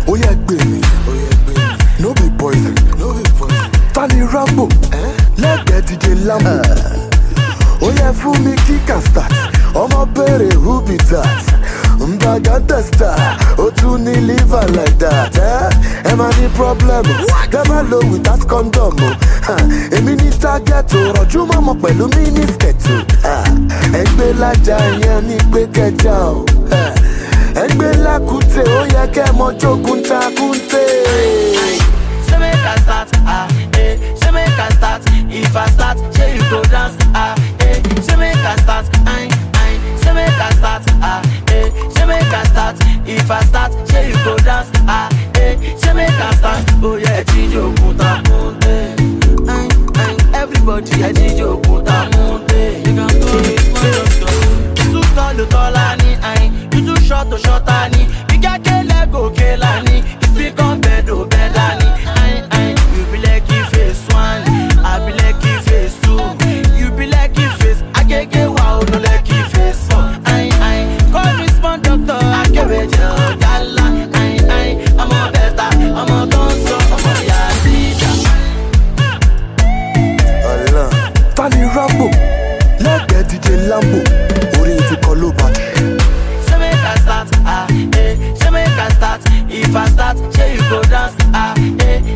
Ó 0.08 0.14
yẹ 0.18 0.32
gbé 0.46 0.56
mi, 0.70 0.80
ó 1.10 1.12
yẹ 1.22 1.30
gbé 1.44 1.54
mi. 1.58 1.78
No 2.00 2.14
be 2.14 2.30
poison. 2.38 2.74
No 3.00 3.14
be 3.14 3.24
poison. 3.38 3.70
Tani 3.94 4.22
Rambo, 4.34 4.68
lẹ́gbẹ̀ẹ́ 5.38 5.82
DJ 5.88 6.06
Lambo. 6.28 6.56
Ó 7.82 7.88
yẹ 8.00 8.10
fún 8.20 8.40
mi 8.46 8.56
kíkà 8.68 8.98
start, 9.02 9.34
ọmọ 9.76 10.06
béèrè 10.16 10.54
who 10.64 10.82
be 10.82 10.98
that? 10.98 11.44
Mbaga 12.00 12.60
testa, 12.68 13.16
ó 13.58 13.70
tún 13.72 14.04
ní 14.06 14.16
liver 14.28 14.66
like 14.72 14.98
that. 15.00 15.36
Eh? 15.38 16.12
Ẹ 16.12 16.16
máa 16.16 16.32
ní 16.40 16.48
problem, 16.56 17.04
kẹ́ 17.52 17.64
máa 17.70 17.84
lo 17.92 18.00
without 18.12 18.48
condom. 18.48 18.94
o. 19.04 19.10
Ha, 19.48 19.56
Èmi 19.92 20.16
ní 20.16 20.30
target 20.42 20.94
o, 20.94 21.14
rọ̀jú 21.14 21.46
mọ́mọ́ 21.46 21.76
pẹ̀lú 21.82 22.08
miniskirt. 22.16 22.84
Ha, 23.24 23.44
Ẹgbẹ́ 24.02 24.34
lájà 24.42 24.78
yẹn 25.04 25.28
ní 25.28 25.38
pé 25.54 25.62
kẹjà 25.76 26.16
o. 26.36 26.46
Ha, 27.60 27.66
Ẹgbẹ́ 27.66 27.92
lákùtè, 28.06 28.62
ó 28.80 28.82
yẹ 28.94 29.04
kẹ́ 29.16 29.34
mọ 29.38 29.48
jogun 29.62 30.00
takunte. 30.10 30.84
Say 32.28 32.38
make 32.40 32.66
I 32.74 32.76
start, 32.84 33.10
ah, 33.28 33.48
eh. 33.78 33.98
Say 34.22 34.32
make 34.32 34.60
I 34.66 34.70
start. 34.78 35.02
If 35.32 35.56
I 35.56 35.66
start, 35.76 35.98
say 36.16 36.36
you 36.36 36.44
go 36.50 36.62
dance, 36.74 36.96
ah, 37.14 37.36
eh. 37.62 37.78
Say 38.06 38.16
make 38.18 38.46
I 38.52 38.56
start, 38.64 38.86
aye, 39.08 39.30
aye. 39.62 39.78
Say 40.04 40.14
make 40.14 40.42
I 40.48 40.52
start, 40.60 40.84
ah, 41.02 41.22
eh. 41.52 41.70
Say 41.96 42.06
make 42.06 42.34
I 42.34 42.44
start. 42.52 42.76
If 43.06 43.30
I 43.32 43.42
start, 43.50 43.72
say 43.90 44.08
you 44.10 44.16
go 44.26 44.38
dance, 44.38 44.70
ah, 44.88 45.10
eh. 45.36 45.56
Say 45.82 45.94
make 45.94 46.10
I 46.28 46.34
start. 46.36 46.64
Oh 46.84 46.96
yeah, 46.96 47.24
Chijo 47.24 47.64
Kunta 47.80 48.12
Kunte, 48.28 48.76
aye, 49.50 49.70
aye. 50.04 50.18
Everybody, 50.42 50.92
yeah, 51.00 51.12
Chijo 51.12 51.50
Kunta 51.64 51.98
Kunte. 52.14 52.62
You 52.86 52.94
can 52.98 53.10
call 53.24 53.40
me 53.44 53.54
You 54.78 54.86
too 54.92 55.04
tall, 55.16 55.34
you 55.38 55.46
taller 55.54 55.92
ni, 55.98 55.99
aye. 55.99 55.99
You 57.10 57.16
too 57.16 57.26
short, 57.26 57.28
you 57.32 57.38
shorter 57.40 57.90
ni. 57.90 58.04
You 58.36 58.42
got 58.42 58.64
kele 58.64 59.12
go 59.12 59.30
kela 59.32 59.82
ni. 59.84 60.04
If 60.22 60.40
you 60.40 60.52
come 60.54 60.80
bed, 60.80 61.10
oh 61.10 61.26
better 61.26 61.76
ni, 61.80 61.88
aye, 62.06 62.48
aye. 62.52 62.76
You 62.96 63.06
be 63.12 63.18
like 63.26 63.50
you 63.50 63.64
face 63.66 64.06
one, 64.14 64.44
I 64.86 65.00
be 65.06 65.12
like 65.14 65.44
you 65.44 65.60
face 65.62 66.00
two. 66.02 66.20
You 66.78 66.92
be 66.92 67.08
like 67.08 67.36
you 67.38 67.50
face, 67.58 67.82
I 67.96 68.04
get 68.04 68.30
get 68.32 68.50
wow, 68.50 68.82
no 68.92 69.00
like 69.00 69.28
you 69.28 69.44
face 69.46 69.88
four, 69.90 70.06
aye, 70.28 70.52
aye. 70.62 70.86
Call 71.12 71.38
me 71.38 71.48
smart 71.48 71.82
doctor, 71.82 72.14
I 72.14 72.48
get 72.52 72.68
with 72.68 72.92
you, 72.92 73.40
gala, 73.42 73.86
aye, 74.14 74.40
aye. 74.48 74.86
I'm 75.00 75.10
a 75.10 75.32
better, 75.32 75.62
I'm 75.62 76.12
a 76.14 76.28
tonso, 76.32 76.78
I'm 76.94 77.06
a 77.10 77.14
yasija. 77.30 78.12
Allah. 80.46 80.90
Tani 81.36 81.64
Rambo, 81.76 82.08
lẹ́gbẹ̀ẹ́ 82.84 83.24
DJ 83.30 83.48
Lambo, 83.70 84.00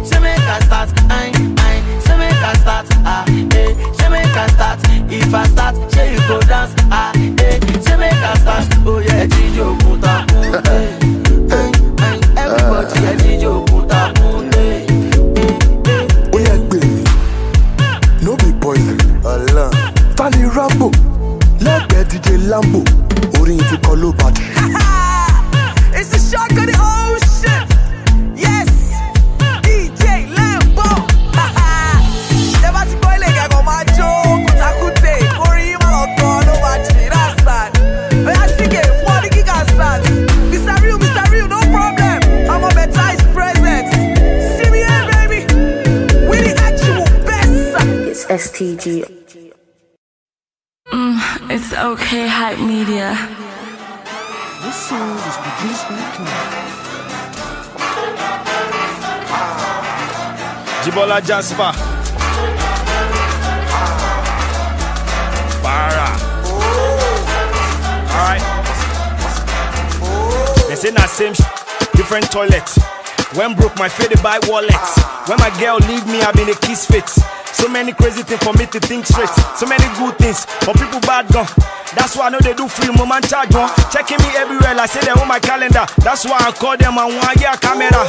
Say 0.03 0.19
make 0.19 0.39
I 0.39 0.59
start, 0.65 0.89
aye, 1.09 1.31
aye. 1.59 1.81
Say 2.05 2.17
make 2.17 2.43
I 2.43 2.53
start, 2.61 2.85
ah, 3.05 3.25
eh. 3.55 3.73
Say 3.97 4.09
make 4.09 4.35
I 4.35 4.47
start. 4.47 4.79
If 5.09 5.33
I 5.33 5.45
start, 5.47 5.75
say 5.91 6.13
you 6.13 6.19
go 6.27 6.39
dance, 6.41 6.73
ah, 6.91 7.11
eh. 7.39 7.59
Say 7.81 7.97
make 7.97 8.13
I 8.13 8.33
start. 8.39 8.67
Oh 8.85 8.99
yeah, 8.99 9.25
DJ 9.25 9.59
Okunta 9.63 10.25
Kunte, 10.27 10.69
aye, 10.69 11.71
aye. 12.05 12.19
Everybody, 12.37 12.99
yeah, 13.01 14.13
Kunte. 14.19 14.63
Yẹ 16.33 16.57
gbé 16.67 16.79
mi, 16.85 17.03
no 18.21 18.35
be 18.37 18.51
poison. 18.59 18.97
Allah. 19.25 19.69
Tani 20.15 20.43
Rambo, 20.55 20.91
lẹ́gbẹ̀ẹ́ 21.65 22.03
DJ 22.09 22.27
Lambo, 22.49 22.81
orin 23.39 23.57
ti 23.69 23.77
kọ 23.85 23.93
ló 23.95 24.11
bá. 24.19 24.27
STG. 48.83 49.53
Mm, 50.91 51.49
it's 51.49 51.71
okay, 51.73 52.27
hype 52.27 52.59
media. 52.59 53.15
This 54.61 54.75
song 54.75 55.15
is 55.15 55.37
produced 55.39 55.87
by 55.87 56.03
Cloud. 56.15 56.51
Jibola 60.83 61.21
Jasper. 61.25 61.71
Para. 65.63 66.09
Alright. 68.11 68.43
They 70.67 70.75
say 70.75 70.91
na 70.91 71.05
same 71.07 71.33
sh- 71.33 71.39
different 71.95 72.29
toilet. 72.31 72.67
When 73.35 73.55
broke 73.55 73.77
my 73.77 73.87
faded 73.87 74.21
by 74.21 74.39
wallet. 74.47 74.75
When 75.27 75.39
my 75.39 75.49
girl 75.57 75.77
leave 75.87 76.05
me, 76.05 76.21
I 76.21 76.31
been 76.33 76.49
a 76.49 76.55
kiss 76.55 76.85
fit. 76.85 77.07
So 77.63 77.69
many 77.69 77.93
crazy 77.93 78.23
things 78.23 78.43
for 78.43 78.51
me 78.59 78.65
to 78.65 78.79
think 78.81 79.05
straight. 79.05 79.29
So 79.55 79.65
many 79.65 79.87
good 79.95 80.17
things 80.17 80.43
for 80.67 80.73
people 80.73 80.99
bad 81.07 81.31
gone. 81.31 81.47
That's 81.95 82.17
why 82.17 82.27
I 82.27 82.29
know 82.29 82.39
they 82.39 82.53
do 82.53 82.67
free 82.67 82.91
moment 82.91 83.29
charge 83.29 83.55
one. 83.55 83.71
Checking 83.89 84.17
me 84.17 84.35
everywhere, 84.35 84.75
like 84.75 84.89
say 84.89 84.99
they 84.99 85.11
on 85.11 85.29
my 85.29 85.39
calendar. 85.39 85.85
That's 86.03 86.25
why 86.25 86.43
I 86.43 86.51
call 86.51 86.75
them 86.75 86.97
and 86.97 87.15
one 87.15 87.37
year 87.39 87.55
camera. 87.63 88.03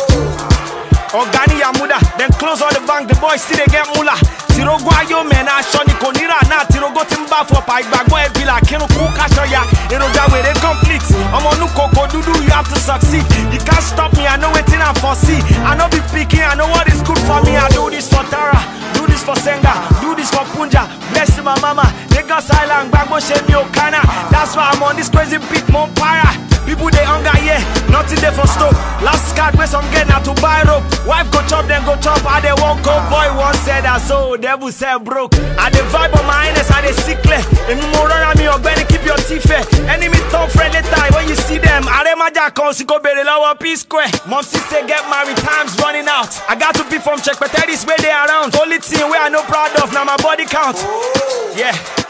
Organi 1.15 1.63
Yamuda, 1.63 2.03
then 2.19 2.31
close 2.43 2.61
all 2.61 2.75
the 2.75 2.83
bank, 2.91 3.07
the 3.07 3.15
boys 3.23 3.39
still 3.39 3.57
they 3.57 3.71
get 3.71 3.87
mula. 3.95 4.19
Tirogo 4.51 4.91
ayo 4.99 5.23
mena 5.23 5.63
shoni 5.63 5.95
konira 6.03 6.39
na 6.51 6.67
tirogo 6.67 7.07
timba 7.07 7.47
for 7.47 7.63
pa 7.63 7.79
igbagbo 7.79 8.19
e 8.19 8.29
bila 8.35 8.59
kinu 8.67 8.87
ku 8.95 9.07
kasho 9.15 9.43
oh, 9.43 9.51
ya 9.51 9.63
eroja 9.95 10.27
we 10.35 10.43
they 10.43 10.55
complete. 10.59 11.07
Omo 11.31 11.55
nu 11.59 11.67
koko 11.75 12.07
dudu 12.11 12.35
you 12.43 12.51
have 12.51 12.67
to 12.67 12.79
succeed. 12.79 13.23
You 13.55 13.63
can't 13.63 13.83
stop 13.83 14.13
me, 14.19 14.27
I 14.27 14.37
know 14.37 14.51
wetin 14.51 14.83
I 14.83 14.91
foresee. 14.99 15.39
I 15.63 15.79
know 15.79 15.87
be 15.87 16.03
picking, 16.11 16.43
I 16.43 16.55
know 16.55 16.67
what 16.67 16.87
is 16.91 17.03
good 17.03 17.19
for 17.31 17.39
me. 17.47 17.55
I 17.55 17.69
do 17.71 17.91
this 17.91 18.11
for 18.11 18.23
Tara, 18.27 18.59
do 18.95 19.07
this 19.07 19.23
for 19.23 19.37
Senga, 19.37 19.71
do 20.03 20.15
this 20.15 20.31
for 20.31 20.43
Punja. 20.51 20.87
Bless 21.15 21.39
my 21.43 21.55
mama, 21.63 21.87
Lagos 22.11 22.51
Island, 22.51 22.91
Gbagbo 22.91 23.23
Shemi 23.23 23.55
Okana. 23.55 24.03
That's 24.35 24.55
why 24.55 24.71
I'm 24.71 24.83
on 24.83 24.97
this 24.97 25.11
crazy 25.11 25.39
beat, 25.39 25.67
mon 25.71 25.95
para. 25.95 26.54
People 26.65 26.89
they 26.91 27.05
hunger, 27.05 27.37
yeah, 27.45 27.61
nothing 27.93 28.19
there 28.21 28.33
for 28.33 28.49
stove. 28.49 28.75
Last 29.05 29.37
card 29.37 29.55
where 29.57 29.69
some 29.69 29.85
get 29.93 30.09
now 30.09 30.21
to 30.25 30.33
buy 30.41 30.65
rope. 30.65 30.85
Wife 31.07 31.29
go 31.31 31.45
chop, 31.47 31.69
then 31.69 31.85
go 31.85 31.95
chop, 32.01 32.25
I 32.25 32.41
they 32.41 32.57
won't 32.57 32.81
go. 32.83 32.97
Boy 33.13 33.29
one 33.37 33.55
said 33.63 33.85
that 33.85 34.01
so, 34.01 34.37
devil 34.37 34.73
said 34.73 35.05
broke. 35.05 35.37
I 35.61 35.69
the 35.69 35.85
vibe 35.93 36.17
on 36.17 36.25
my 36.25 36.49
highness, 36.49 36.71
I 36.73 36.81
they 36.81 36.97
sickle. 36.97 37.37
In 37.69 37.79
more 37.93 38.09
on 38.09 38.37
me, 38.41 38.49
or 38.49 38.59
better 38.59 38.85
keep 38.89 39.05
your 39.05 39.21
teeth 39.29 39.45
fair. 39.45 39.63
Enemy 39.89 40.19
talk 40.33 40.51
friendly 40.51 40.81
tie 40.89 41.13
when 41.13 41.29
you 41.29 41.37
see 41.37 41.59
them. 41.59 41.85
I 41.87 42.05
dem 42.05 42.19
maja 42.19 42.49
consiko 42.51 43.03
bere 43.03 43.25
lower 43.25 43.55
P 43.55 43.77
square. 43.77 44.09
Mom 44.27 44.43
sister 44.43 44.81
get 44.87 45.05
married, 45.13 45.37
time's 45.39 45.77
running 45.79 46.09
out. 46.09 46.33
I 46.49 46.57
got 46.57 46.75
to 46.77 46.85
be 46.89 46.99
from 46.99 47.21
check, 47.21 47.39
but 47.39 47.53
that 47.53 47.69
is 47.69 47.85
where 47.85 47.99
they 47.99 48.13
around. 48.13 48.57
Only 48.57 48.81
thing 48.81 49.05
we 49.11 49.17
are 49.17 49.31
no 49.31 49.43
proud 49.45 49.77
of, 49.83 49.93
now 49.93 50.05
my 50.05 50.17
body 50.19 50.45
count. 50.45 50.81
Yeah. 51.57 52.04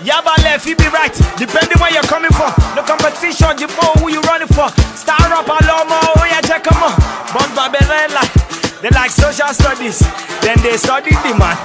Yaba 0.00 0.36
left, 0.44 0.66
you 0.66 0.76
be 0.76 0.86
right. 0.88 1.12
Depending 1.36 1.78
where 1.78 1.92
you're 1.92 2.06
coming 2.06 2.30
from. 2.30 2.52
No 2.76 2.82
competition, 2.82 3.58
you 3.58 3.66
know 3.66 3.92
who 3.98 4.10
you 4.10 4.20
running 4.22 4.48
for. 4.48 4.68
Star 4.94 5.18
up 5.32 5.46
a 5.48 5.58
lot 5.66 5.88
more, 5.88 6.10
oh 6.16 6.24
yeah, 6.28 6.40
check 6.40 6.66
'em 6.70 6.78
out. 6.78 6.98
Born 7.34 7.50
Babylon 7.54 8.14
like 8.14 8.32
they 8.80 8.90
like 8.90 9.10
social 9.10 9.52
studies. 9.52 9.98
Then 10.40 10.56
they 10.62 10.76
study 10.76 11.10
the 11.10 11.34
man 11.36 11.56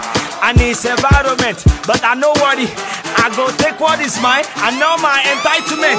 and 0.44 0.60
his 0.60 0.84
environment. 0.86 1.64
But 1.88 2.04
I 2.04 2.16
know 2.16 2.36
worry. 2.44 2.68
I 3.16 3.32
go 3.36 3.48
take 3.56 3.80
what 3.80 4.04
is 4.04 4.20
mine. 4.20 4.44
I 4.60 4.76
know 4.76 5.00
my 5.00 5.24
entitlement. 5.32 5.96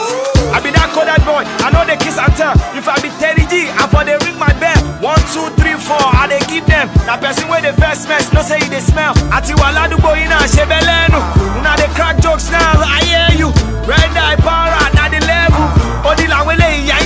I 0.53 0.61
be 0.61 0.69
that 0.77 0.93
coded 0.93 1.25
boy. 1.25 1.45
I 1.65 1.73
know 1.73 1.85
the 1.89 1.97
kiss 1.97 2.21
and 2.21 2.33
tell. 2.37 2.53
If 2.77 2.85
I 2.85 3.01
be 3.01 3.09
Teddy 3.17 3.49
G, 3.49 3.73
I 3.73 3.89
for 3.89 4.05
they 4.05 4.21
ring 4.29 4.37
my 4.37 4.53
bell. 4.61 4.77
One, 5.01 5.21
two, 5.33 5.49
three, 5.57 5.77
four. 5.81 5.97
I 6.01 6.29
they 6.29 6.43
give 6.53 6.67
them. 6.69 6.93
That 7.09 7.25
person 7.25 7.49
where 7.49 7.65
the 7.65 7.73
first 7.81 8.05
mess, 8.09 8.29
no 8.37 8.45
say 8.45 8.61
they 8.69 8.85
smell. 8.85 9.17
Ati 9.33 9.57
wala 9.57 9.89
du 9.89 9.97
boy 9.97 10.21
na 10.29 10.45
shebelenu. 10.45 11.21
Now 11.65 11.77
they 11.81 11.89
crack 11.97 12.21
jokes 12.21 12.53
now. 12.53 12.85
I 12.85 13.01
hear 13.09 13.29
you. 13.41 13.49
Red 13.89 14.13
eye 14.17 14.37
power, 14.41 14.77
now 14.97 15.09
the 15.09 15.21
level. 15.25 15.65
Odi 16.05 16.29
la 16.29 16.45
wele 16.45 16.69
senu. 16.85 17.04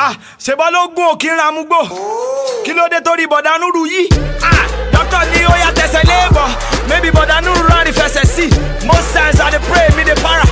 Ah, 0.00 0.14
ṣèbọ́ 0.38 0.70
ló 0.72 0.80
gún 0.94 1.06
òkè 1.12 1.26
ń 1.32 1.36
ramúgbò. 1.40 1.80
Kí 2.64 2.72
ló 2.72 2.86
dé 2.90 3.00
torí 3.02 3.26
bọ̀dá 3.26 3.58
Núrù 3.58 3.84
yìí? 3.86 4.06
Ah, 4.42 4.62
dókítà 4.92 5.20
ní 5.32 5.40
ó 5.44 5.54
yà 5.58 5.70
tẹ̀sẹ̀ 5.74 6.02
léèbọ̀. 6.06 6.48
Maybe 6.88 7.10
bọ̀dá 7.10 7.40
Núrù 7.42 7.66
rán 7.68 7.84
ní 7.86 7.92
fẹsẹ̀ 7.92 8.24
sí. 8.24 8.46
Most 8.86 9.12
times 9.12 9.40
I 9.40 9.50
dey 9.50 9.58
pray 9.68 9.88
me 9.96 10.04
dey 10.04 10.14
para. 10.22 10.44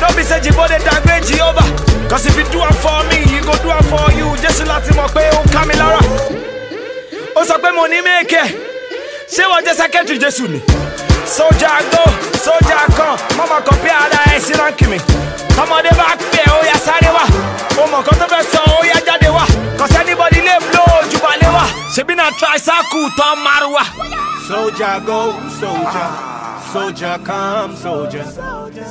No 0.00 0.06
be 0.16 0.22
say 0.22 0.40
Jibo 0.40 0.66
dey 0.68 0.78
downgrade 0.78 1.24
Jehovah. 1.26 1.66
Cause 2.08 2.26
if 2.26 2.36
you 2.36 2.44
do 2.52 2.60
am 2.62 2.72
for 2.74 3.02
me, 3.10 3.16
he 3.26 3.40
go 3.40 3.52
do 3.62 3.70
am 3.70 3.82
for 3.90 4.06
you. 4.14 4.26
Jésù 4.42 4.62
láti 4.64 4.92
mọ̀ 4.94 5.08
pé 5.14 5.30
ó 5.34 5.42
ń 5.42 5.50
ká 5.50 5.64
mi 5.66 5.74
lára. 5.74 5.98
Ó 7.34 7.44
sọ 7.44 7.58
pé 7.58 7.70
mo 7.74 7.86
ní 7.88 7.98
mèkẹ́. 8.00 8.46
Ṣé 9.34 9.42
wọ́n 9.50 9.64
jẹ́ 9.66 9.74
sẹ́kẹ́tìrì 9.74 10.18
Jésù 10.20 10.46
ni? 10.48 10.60
Sójà 11.26 11.80
go, 11.90 12.04
kan, 12.96 13.16
mọ́mọ́ 13.36 13.60
kan 13.66 13.78
bí 13.82 13.90
ara 13.90 14.20
ẹ̀ 14.34 14.40
sí 14.40 14.52
ránkì 14.60 14.86
mi. 14.90 14.98
Tọmọdé 15.56 15.90
bá 15.98 16.08
pè 16.32 16.40
é, 16.46 16.50
ó 16.50 16.60
yá 16.70 16.76
sáré 16.86 17.10
wá. 17.16 17.24
Ó 17.80 17.86
mọ̀ 17.92 18.02
kan 18.06 18.18
tó 18.20 18.26
fẹ́ 18.32 18.44
sọ, 18.52 18.60
ó 18.78 18.84
yá 18.90 18.98
jáde 19.06 19.28
wá. 19.36 19.44
Cause 19.78 19.96
anybody 20.00 20.40
lè 20.48 20.54
blow 20.70 20.88
ojú 21.00 21.18
balẹ̀ 21.24 21.52
wá. 21.56 21.64
Ṣebí 21.94 22.14
na 22.16 22.30
tricycle 22.38 23.08
tán 23.18 23.34
márùwá. 23.44 23.84
Soldier 24.48 25.00
go, 25.06 25.20
soldier. 25.60 26.08
Soldier 26.72 27.18
come, 27.24 27.76
soldier. 27.76 28.24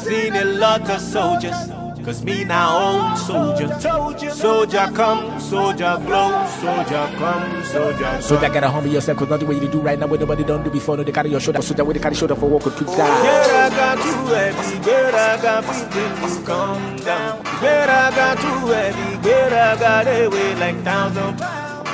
Seen 0.03 0.35
a 0.35 0.43
lot 0.45 0.89
of 0.89 0.99
soldiers. 1.01 1.82
Cause 2.03 2.21
me 2.21 2.43
now 2.43 3.11
old 3.11 3.17
soldier. 3.17 3.67
Told 3.79 4.21
you 4.21 4.29
Soldier 4.31 4.91
come, 4.93 5.39
soldier 5.39 5.97
blow, 6.05 6.45
Soldier 6.59 7.09
come, 7.17 7.63
soldier 7.63 8.21
So 8.21 8.35
that 8.37 8.51
gotta 8.51 8.69
humble 8.69 8.91
yourself, 8.91 9.17
cause 9.17 9.29
nothing 9.29 9.47
what 9.47 9.61
you 9.61 9.69
do 9.69 9.79
right 9.79 9.97
now, 9.97 10.07
what 10.07 10.19
nobody 10.19 10.43
done 10.43 10.63
do 10.63 10.69
before, 10.69 10.97
no, 10.97 11.03
they 11.03 11.13
carry 11.13 11.29
your 11.29 11.39
shoulder, 11.39 11.61
so 11.61 11.73
that 11.73 11.85
way 11.85 11.93
they 11.93 12.01
carry 12.01 12.15
shoulder 12.15 12.35
for 12.35 12.49
walk 12.49 12.67
or 12.67 12.71
to 12.71 12.83
die. 12.83 12.97
Better 12.97 13.55
I 13.55 13.69
got 13.69 13.97
too 14.03 14.33
heavy, 14.35 14.79
better 14.85 15.17
I 15.17 15.41
got 15.41 15.63
feeling 15.63 16.39
to 16.39 16.45
come 16.45 16.95
down. 16.97 17.43
Better 17.61 17.91
I 17.91 18.11
got 18.11 18.37
too 18.37 18.67
heavy, 18.67 19.17
better 19.23 19.55
I 19.55 19.79
got 19.79 20.07
away 20.07 20.55
like 20.55 20.83
thousand 20.83 21.37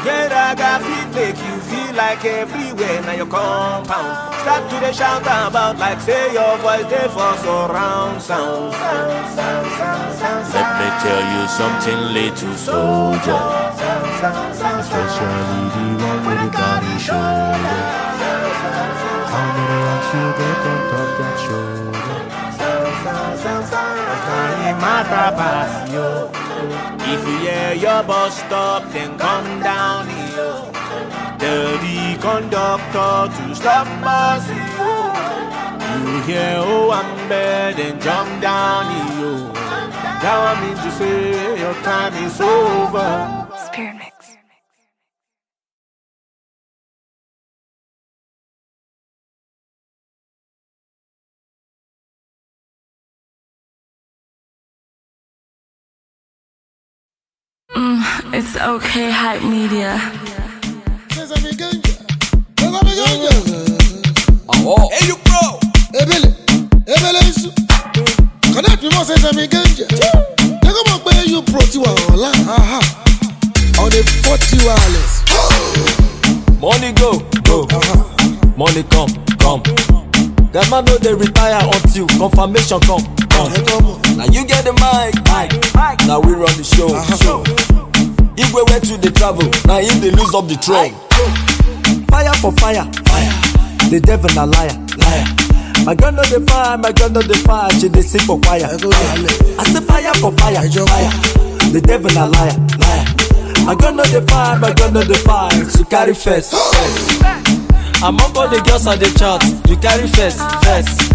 Better 0.03 0.55
got 0.55 0.81
feet 0.81 1.09
make 1.15 1.37
you 1.37 1.55
feel 1.69 1.93
like 1.95 2.23
everywhere 2.23 3.01
now 3.01 3.11
your 3.11 3.25
compound. 3.27 4.35
Start 4.41 4.69
to 4.69 4.79
the 4.79 4.91
shout 4.93 5.21
about 5.21 5.77
like 5.77 5.99
say 6.01 6.33
your 6.33 6.57
voice 6.57 6.85
they 6.91 7.07
for 7.15 7.33
surround 7.43 8.21
sound. 8.21 8.73
sound, 8.73 9.35
sound, 9.35 9.67
sound, 9.77 10.15
sound, 10.19 10.53
Let 10.55 10.69
me 10.79 10.87
tell 11.03 11.23
you 11.33 11.43
something, 11.59 11.99
little 12.17 12.55
soldier. 12.55 13.39
Especially 14.79 15.63
the 15.75 15.85
one 16.07 16.21
with 16.27 16.39
the 16.43 16.49
body 16.57 16.95
shoulder. 16.99 17.77
How 19.31 19.45
many 19.55 19.77
rocks 19.85 20.09
you 20.15 20.25
get 20.39 20.67
on 20.71 20.79
top 20.91 21.09
that 21.19 21.35
shoulder? 21.43 21.79
matter 24.79 25.35
pass 25.35 25.91
you. 25.91 26.48
If 27.13 27.27
you 27.27 27.37
hear 27.39 27.73
your 27.73 28.03
bus 28.03 28.37
stop, 28.39 28.91
then 28.91 29.17
come 29.17 29.61
down 29.61 30.07
here. 30.07 30.69
Tell 31.39 31.77
the 31.85 32.17
conductor 32.19 33.31
to 33.37 33.55
stop 33.55 33.87
you. 34.49 34.89
You 35.89 36.21
hear 36.23 36.55
oh 36.57 36.91
I'm 36.91 37.29
bad, 37.29 37.77
then 37.77 37.99
jump 38.01 38.41
down 38.41 38.85
here. 38.91 39.53
Now 40.23 40.39
I 40.51 40.53
mean 40.61 40.75
to 40.75 40.91
say 40.91 41.59
your 41.59 41.73
time 41.75 42.13
is 42.25 42.39
over. 42.41 43.38
It's 58.33 58.55
okay, 58.55 59.09
hype 59.11 59.43
media. 59.43 59.97
Hey, 63.71 65.07
you 65.07 65.15
bro. 65.23 65.59
Ebele, 65.93 66.33
ebele 66.85 67.19
isu. 67.29 67.49
Connect 68.53 68.81
with 68.83 68.95
us, 68.95 69.07
Sesame 69.07 69.47
Ganja. 69.47 69.87
They 69.87 70.69
go 70.71 70.83
back 70.85 71.05
where 71.05 71.25
you 71.25 71.41
pro 71.43 71.59
to 71.61 71.79
online. 71.79 72.49
Aha. 72.49 72.79
On 73.79 73.89
the 73.89 74.03
40 74.25 74.57
wireless. 74.65 75.23
Money 76.59 76.91
go, 76.93 77.19
go. 77.47 77.67
Money 78.57 78.83
come, 78.89 79.09
come. 79.39 79.61
That 80.51 80.67
man 80.69 80.83
no 80.85 80.97
dey 80.97 81.13
retire 81.13 81.61
until 81.63 82.07
confirmation 82.17 82.79
come, 82.81 83.05
come. 83.29 83.53
Now 84.17 84.25
you 84.25 84.45
get 84.45 84.65
the 84.65 84.73
mic, 84.81 85.15
mic. 85.29 86.07
Now 86.07 86.19
we 86.19 86.33
run 86.33 86.51
the 86.57 86.63
show, 86.65 86.89
show. 87.21 87.43
Igwe 88.39 88.63
went 88.69 88.83
to 88.87 88.95
the 88.97 89.11
travel, 89.11 89.43
now 89.67 89.79
him 89.83 89.99
dey 89.99 90.11
lose 90.11 90.33
up 90.33 90.47
the 90.47 90.55
throne. 90.55 90.95
Fire 92.07 92.33
for 92.39 92.51
fire, 92.53 92.85
fire. 93.11 93.33
The 93.91 93.99
devil 93.99 94.29
na 94.35 94.43
liar, 94.45 94.75
liar. 95.01 95.25
My 95.85 95.95
girl 95.95 96.11
no 96.13 96.23
dey 96.23 96.39
fire, 96.45 96.77
my 96.77 96.91
girl 96.91 97.09
no 97.09 97.21
dey 97.21 97.39
fire, 97.43 97.69
she 97.79 97.89
dey 97.89 98.01
sing 98.01 98.21
for 98.21 98.39
choir. 98.39 98.63
I 98.65 99.63
say 99.67 99.81
fire 99.83 100.13
for 100.23 100.31
fire, 100.39 100.61
fire. 100.63 101.11
The 101.73 101.81
devil 101.83 102.11
na 102.15 102.25
liar, 102.31 102.55
liar. 102.79 103.05
My 103.65 103.75
girl 103.75 103.93
no 103.93 104.03
dey 104.07 104.23
fire, 104.25 104.57
my 104.57 104.73
girl 104.73 104.91
no 104.91 105.03
dey 105.03 105.19
fire, 105.27 105.51
she 105.69 105.83
carry 105.85 106.13
first. 106.15 106.53
first. 106.55 107.21
Among 108.01 108.31
all 108.37 108.47
the 108.47 108.61
girls 108.63 108.87
on 108.87 108.97
the 108.99 109.11
chart, 109.19 109.43
you 109.67 109.75
carry 109.77 110.07
first, 110.07 110.39
first. 110.63 111.11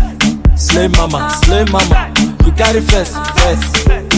Slay 0.60 0.88
mama, 0.88 1.32
slay 1.44 1.64
mama, 1.72 2.12
you 2.44 2.52
carry 2.52 2.80
first, 2.82 3.16
first. 3.40 4.13